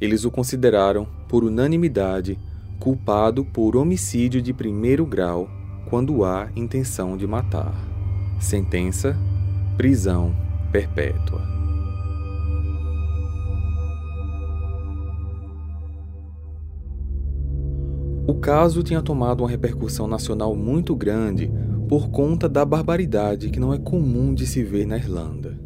Eles 0.00 0.24
o 0.24 0.30
consideraram, 0.30 1.08
por 1.28 1.42
unanimidade, 1.42 2.38
culpado 2.78 3.44
por 3.44 3.74
homicídio 3.74 4.40
de 4.40 4.52
primeiro 4.52 5.04
grau 5.04 5.50
quando 5.90 6.24
há 6.24 6.48
intenção 6.54 7.16
de 7.16 7.26
matar. 7.26 7.74
Sentença: 8.38 9.16
prisão 9.76 10.32
perpétua. 10.70 11.53
O 18.26 18.34
caso 18.34 18.82
tinha 18.82 19.02
tomado 19.02 19.42
uma 19.42 19.50
repercussão 19.50 20.06
nacional 20.06 20.56
muito 20.56 20.96
grande 20.96 21.50
por 21.86 22.08
conta 22.08 22.48
da 22.48 22.64
barbaridade 22.64 23.50
que 23.50 23.60
não 23.60 23.72
é 23.72 23.78
comum 23.78 24.32
de 24.32 24.46
se 24.46 24.62
ver 24.62 24.86
na 24.86 24.96
Irlanda. 24.96 25.58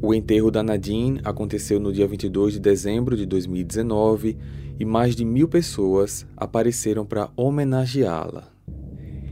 O 0.00 0.14
enterro 0.14 0.50
da 0.50 0.62
Nadine 0.62 1.20
aconteceu 1.24 1.78
no 1.78 1.92
dia 1.92 2.06
22 2.06 2.54
de 2.54 2.60
dezembro 2.60 3.18
de 3.18 3.26
2019 3.26 4.38
e 4.80 4.84
mais 4.84 5.14
de 5.14 5.26
mil 5.26 5.46
pessoas 5.46 6.26
apareceram 6.34 7.04
para 7.04 7.28
homenageá-la. 7.36 8.48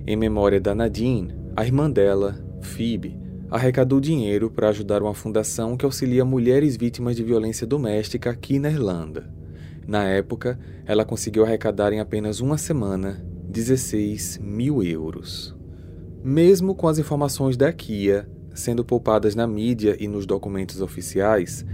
Em 0.07 0.17
memória 0.17 0.61
da 0.61 0.75
Nadine, 0.75 1.35
a 1.57 1.65
irmã 1.65 1.91
dela, 1.91 2.39
Phoebe, 2.61 3.19
arrecadou 3.51 3.99
dinheiro 3.99 4.51
para 4.51 4.69
ajudar 4.69 5.03
uma 5.03 5.15
fundação 5.15 5.75
que 5.75 5.87
auxilia 5.87 6.25
mulheres 6.25 6.77
vítimas 6.77 7.17
de 7.17 7.25
violência 7.25 7.67
doméstica 7.67 8.29
aqui 8.29 8.59
na 8.59 8.71
Irlanda. 8.71 9.33
Na 9.87 10.05
época, 10.05 10.59
ela 10.87 11.05
conseguiu 11.05 11.45
arrecadar 11.45 11.93
em 11.93 12.01
apenas 12.01 12.41
uma 12.41 12.57
semana 12.57 13.25
16 13.49 14.39
mil 14.39 14.83
euros. 14.83 15.55
Mesmo 16.23 16.75
com 16.75 16.89
as 16.89 16.99
informações 16.99 17.57
da 17.57 17.73
Kia 17.73 18.27
sendo 18.55 18.85
poupadas 18.85 19.35
na 19.35 19.47
mídia 19.47 19.97
e 19.99 20.07
nos 20.07 20.25
documentos 20.25 20.81
oficiais, 20.81 21.67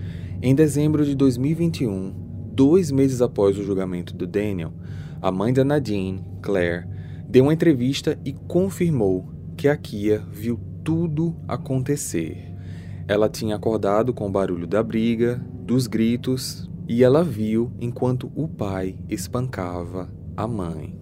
em 0.43 0.55
dezembro 0.55 1.05
de 1.05 1.15
2021, 1.15 2.15
dois 2.53 2.91
meses 2.91 3.21
após 3.21 3.59
o 3.59 3.63
julgamento 3.63 4.15
do 4.15 4.27
Daniel, 4.27 4.73
a 5.21 5.31
mãe 5.31 5.53
da 5.53 5.63
Nadine, 5.63 6.25
Claire, 6.41 6.87
deu 7.29 7.45
uma 7.45 7.53
entrevista 7.53 8.19
e 8.25 8.33
confirmou 8.33 9.29
que 9.57 9.69
a 9.69 9.77
Kia 9.77 10.25
viu 10.33 10.59
tudo 10.83 11.37
acontecer. 11.47 12.51
Ela 13.07 13.29
tinha 13.29 13.57
acordado 13.57 14.15
com 14.15 14.27
o 14.27 14.31
barulho 14.31 14.67
da 14.67 14.83
briga, 14.83 15.45
dos 15.53 15.87
gritos, 15.87 16.70
e 16.91 17.05
ela 17.05 17.23
viu 17.23 17.71
enquanto 17.81 18.33
o 18.35 18.49
pai 18.49 18.99
espancava 19.09 20.13
a 20.37 20.45
mãe. 20.45 20.99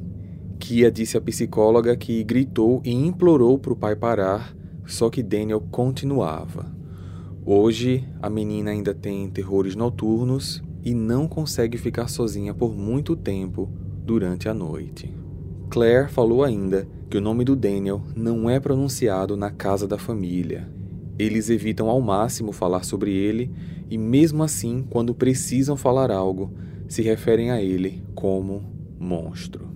Kia 0.58 0.90
disse 0.90 1.16
à 1.16 1.20
psicóloga 1.20 1.96
que 1.96 2.22
gritou 2.22 2.82
e 2.84 2.92
implorou 2.92 3.58
para 3.58 3.72
o 3.72 3.76
pai 3.76 3.96
parar, 3.96 4.54
só 4.84 5.08
que 5.08 5.22
Daniel 5.22 5.62
continuava. 5.70 6.66
Hoje, 7.42 8.06
a 8.20 8.28
menina 8.28 8.70
ainda 8.70 8.92
tem 8.92 9.30
terrores 9.30 9.74
noturnos 9.74 10.62
e 10.84 10.92
não 10.92 11.26
consegue 11.26 11.78
ficar 11.78 12.08
sozinha 12.08 12.52
por 12.52 12.76
muito 12.76 13.16
tempo 13.16 13.72
durante 14.04 14.46
a 14.46 14.52
noite. 14.52 15.10
Claire 15.70 16.10
falou 16.10 16.44
ainda 16.44 16.86
que 17.08 17.16
o 17.16 17.20
nome 17.22 17.46
do 17.46 17.56
Daniel 17.56 18.02
não 18.14 18.50
é 18.50 18.60
pronunciado 18.60 19.38
na 19.38 19.50
casa 19.50 19.88
da 19.88 19.96
família. 19.96 20.68
Eles 21.18 21.50
evitam 21.50 21.88
ao 21.88 22.00
máximo 22.00 22.52
falar 22.52 22.84
sobre 22.84 23.12
ele 23.12 23.50
e, 23.90 23.98
mesmo 23.98 24.42
assim, 24.42 24.86
quando 24.88 25.14
precisam 25.14 25.76
falar 25.76 26.10
algo, 26.10 26.52
se 26.86 27.02
referem 27.02 27.50
a 27.50 27.60
ele 27.60 28.02
como 28.14 28.64
monstro. 28.98 29.68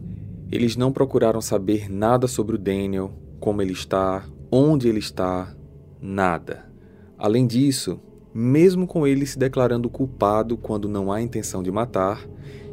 Eles 0.51 0.77
não 0.77 0.93
procuraram 0.93 1.41
saber 1.41 1.91
nada 1.91 2.29
sobre 2.29 2.57
o 2.57 2.59
Daniel, 2.59 3.13
como 3.41 3.61
ele 3.61 3.73
está, 3.73 4.25
onde 4.51 4.89
ele 4.89 4.99
está, 4.99 5.55
nada. 6.01 6.71
Além 7.19 7.47
disso, 7.47 7.99
mesmo 8.35 8.87
com 8.87 9.07
ele 9.07 9.27
se 9.27 9.39
declarando 9.39 9.91
culpado 9.91 10.57
quando 10.57 10.89
não 10.89 11.11
há 11.11 11.21
intenção 11.21 11.63
de 11.63 11.71
matar, 11.71 12.27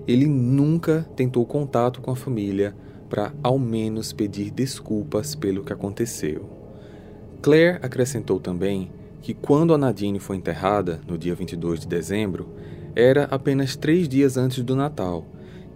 ele 0.07 0.25
nunca 0.25 1.07
tentou 1.15 1.45
contato 1.45 2.01
com 2.01 2.11
a 2.11 2.15
família 2.15 2.75
para 3.09 3.33
ao 3.41 3.57
menos 3.57 4.13
pedir 4.13 4.51
desculpas 4.51 5.35
pelo 5.35 5.63
que 5.63 5.73
aconteceu. 5.73 6.58
Claire 7.41 7.79
acrescentou 7.81 8.39
também 8.39 8.91
que 9.21 9.33
quando 9.33 9.73
a 9.73 9.77
Nadine 9.77 10.19
foi 10.19 10.35
enterrada, 10.35 10.99
no 11.07 11.17
dia 11.17 11.33
22 11.33 11.81
de 11.81 11.87
dezembro, 11.87 12.49
era 12.95 13.25
apenas 13.25 13.75
três 13.75 14.09
dias 14.09 14.35
antes 14.35 14.61
do 14.63 14.75
Natal 14.75 15.25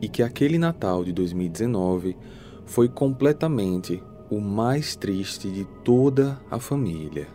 e 0.02 0.10
que 0.10 0.22
aquele 0.22 0.58
Natal 0.58 1.04
de 1.06 1.14
2019 1.14 2.18
foi 2.66 2.90
completamente 2.90 4.04
o 4.30 4.42
mais 4.42 4.96
triste 4.96 5.50
de 5.50 5.66
toda 5.84 6.40
a 6.52 6.60
família. 6.60 7.28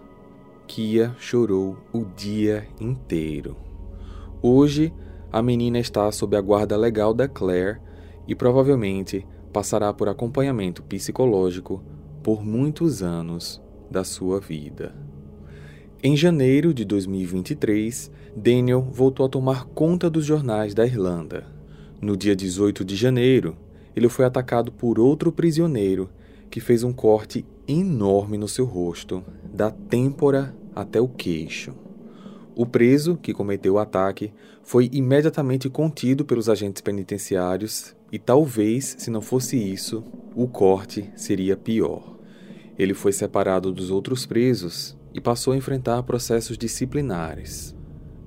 Kia 0.66 1.14
chorou 1.18 1.78
o 1.92 2.04
dia 2.04 2.68
inteiro. 2.78 3.56
Hoje, 4.42 4.92
a 5.32 5.42
menina 5.42 5.78
está 5.78 6.10
sob 6.12 6.36
a 6.36 6.40
guarda 6.40 6.76
legal 6.76 7.14
da 7.14 7.26
Claire 7.26 7.80
e 8.26 8.34
provavelmente 8.34 9.26
passará 9.52 9.92
por 9.92 10.08
acompanhamento 10.08 10.82
psicológico 10.82 11.82
por 12.22 12.44
muitos 12.44 13.02
anos 13.02 13.62
da 13.90 14.04
sua 14.04 14.40
vida. 14.40 14.94
Em 16.02 16.16
janeiro 16.16 16.72
de 16.72 16.84
2023, 16.84 18.10
Daniel 18.36 18.82
voltou 18.82 19.26
a 19.26 19.28
tomar 19.28 19.64
conta 19.66 20.08
dos 20.08 20.24
jornais 20.24 20.74
da 20.74 20.86
Irlanda 20.86 21.58
no 22.00 22.16
dia 22.16 22.34
18 22.36 22.84
de 22.84 22.94
janeiro, 22.94 23.56
ele 23.94 24.08
foi 24.08 24.24
atacado 24.24 24.70
por 24.70 24.98
outro 24.98 25.32
prisioneiro 25.32 26.08
que 26.50 26.60
fez 26.60 26.84
um 26.84 26.92
corte 26.92 27.44
enorme 27.66 28.38
no 28.38 28.48
seu 28.48 28.64
rosto, 28.64 29.24
da 29.52 29.70
têmpora 29.70 30.54
até 30.74 31.00
o 31.00 31.08
queixo. 31.08 31.74
O 32.54 32.64
preso 32.64 33.16
que 33.16 33.34
cometeu 33.34 33.74
o 33.74 33.78
ataque 33.78 34.32
foi 34.62 34.88
imediatamente 34.92 35.68
contido 35.68 36.24
pelos 36.24 36.48
agentes 36.48 36.80
penitenciários 36.80 37.94
e 38.10 38.18
talvez, 38.18 38.96
se 38.98 39.10
não 39.10 39.20
fosse 39.20 39.56
isso, 39.56 40.04
o 40.34 40.48
corte 40.48 41.10
seria 41.14 41.56
pior. 41.56 42.17
Ele 42.78 42.94
foi 42.94 43.12
separado 43.12 43.72
dos 43.72 43.90
outros 43.90 44.24
presos 44.24 44.96
e 45.12 45.20
passou 45.20 45.52
a 45.52 45.56
enfrentar 45.56 46.02
processos 46.04 46.56
disciplinares. 46.56 47.74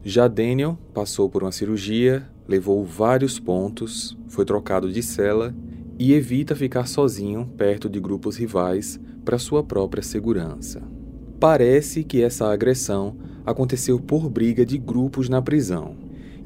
Já 0.04 0.28
Daniel 0.28 0.78
passou 0.94 1.30
por 1.30 1.44
uma 1.44 1.52
cirurgia 1.52 2.28
levou 2.52 2.84
vários 2.84 3.40
pontos, 3.40 4.18
foi 4.28 4.44
trocado 4.44 4.92
de 4.92 5.02
cela 5.02 5.56
e 5.98 6.12
evita 6.14 6.54
ficar 6.54 6.86
sozinho 6.86 7.50
perto 7.58 7.90
de 7.90 7.98
grupos 7.98 8.36
rivais 8.36 9.00
para 9.24 9.40
sua 9.40 9.64
própria 9.64 10.04
segurança. 10.04 10.82
Parece 11.40 12.04
que 12.04 12.22
essa 12.22 12.52
agressão 12.52 13.16
aconteceu 13.46 14.00
por 14.00 14.30
briga 14.30 14.66
de 14.66 14.78
grupos 14.78 15.30
na 15.30 15.42
prisão. 15.42 15.96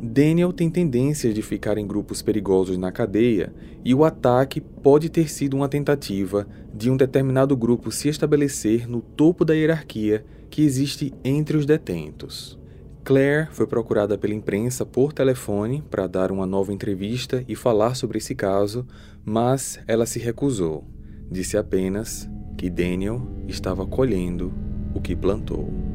Daniel 0.06 0.54
tem 0.54 0.70
tendências 0.70 1.34
de 1.34 1.42
ficar 1.42 1.80
em 1.80 1.88
grupos 1.88 2.22
perigosos 2.22 2.78
na 2.78 2.92
cadeia 2.92 3.52
e 3.84 3.94
o 3.94 4.06
ataque 4.06 4.62
pode 4.62 5.10
ter 5.10 5.28
sido 5.30 5.58
uma 5.58 5.68
tentativa 5.68 6.48
de 6.72 6.92
um 6.92 6.96
determinado 6.96 7.58
grupo 7.58 7.92
se 7.92 8.08
estabelecer 8.08 8.88
no 8.88 9.02
topo 9.02 9.44
da 9.44 9.56
hierarquia 9.56 10.24
que 10.50 10.62
existe 10.62 11.12
entre 11.24 11.58
os 11.58 11.66
detentos. 11.66 12.58
Claire 13.04 13.48
foi 13.52 13.66
procurada 13.66 14.16
pela 14.16 14.34
imprensa 14.36 14.86
por 14.86 15.12
telefone 15.12 15.84
para 15.90 16.06
dar 16.06 16.32
uma 16.32 16.46
nova 16.46 16.72
entrevista 16.72 17.44
e 17.48 17.56
falar 17.56 17.96
sobre 17.96 18.20
esse 18.20 18.36
caso, 18.36 18.86
mas 19.24 19.80
ela 19.88 20.06
se 20.06 20.20
recusou. 20.20 20.88
Disse 21.32 21.58
apenas 21.58 22.30
que 22.56 22.70
Daniel 22.70 23.28
estava 23.48 23.88
colhendo 23.88 24.54
o 24.94 25.02
que 25.02 25.16
plantou. 25.16 25.95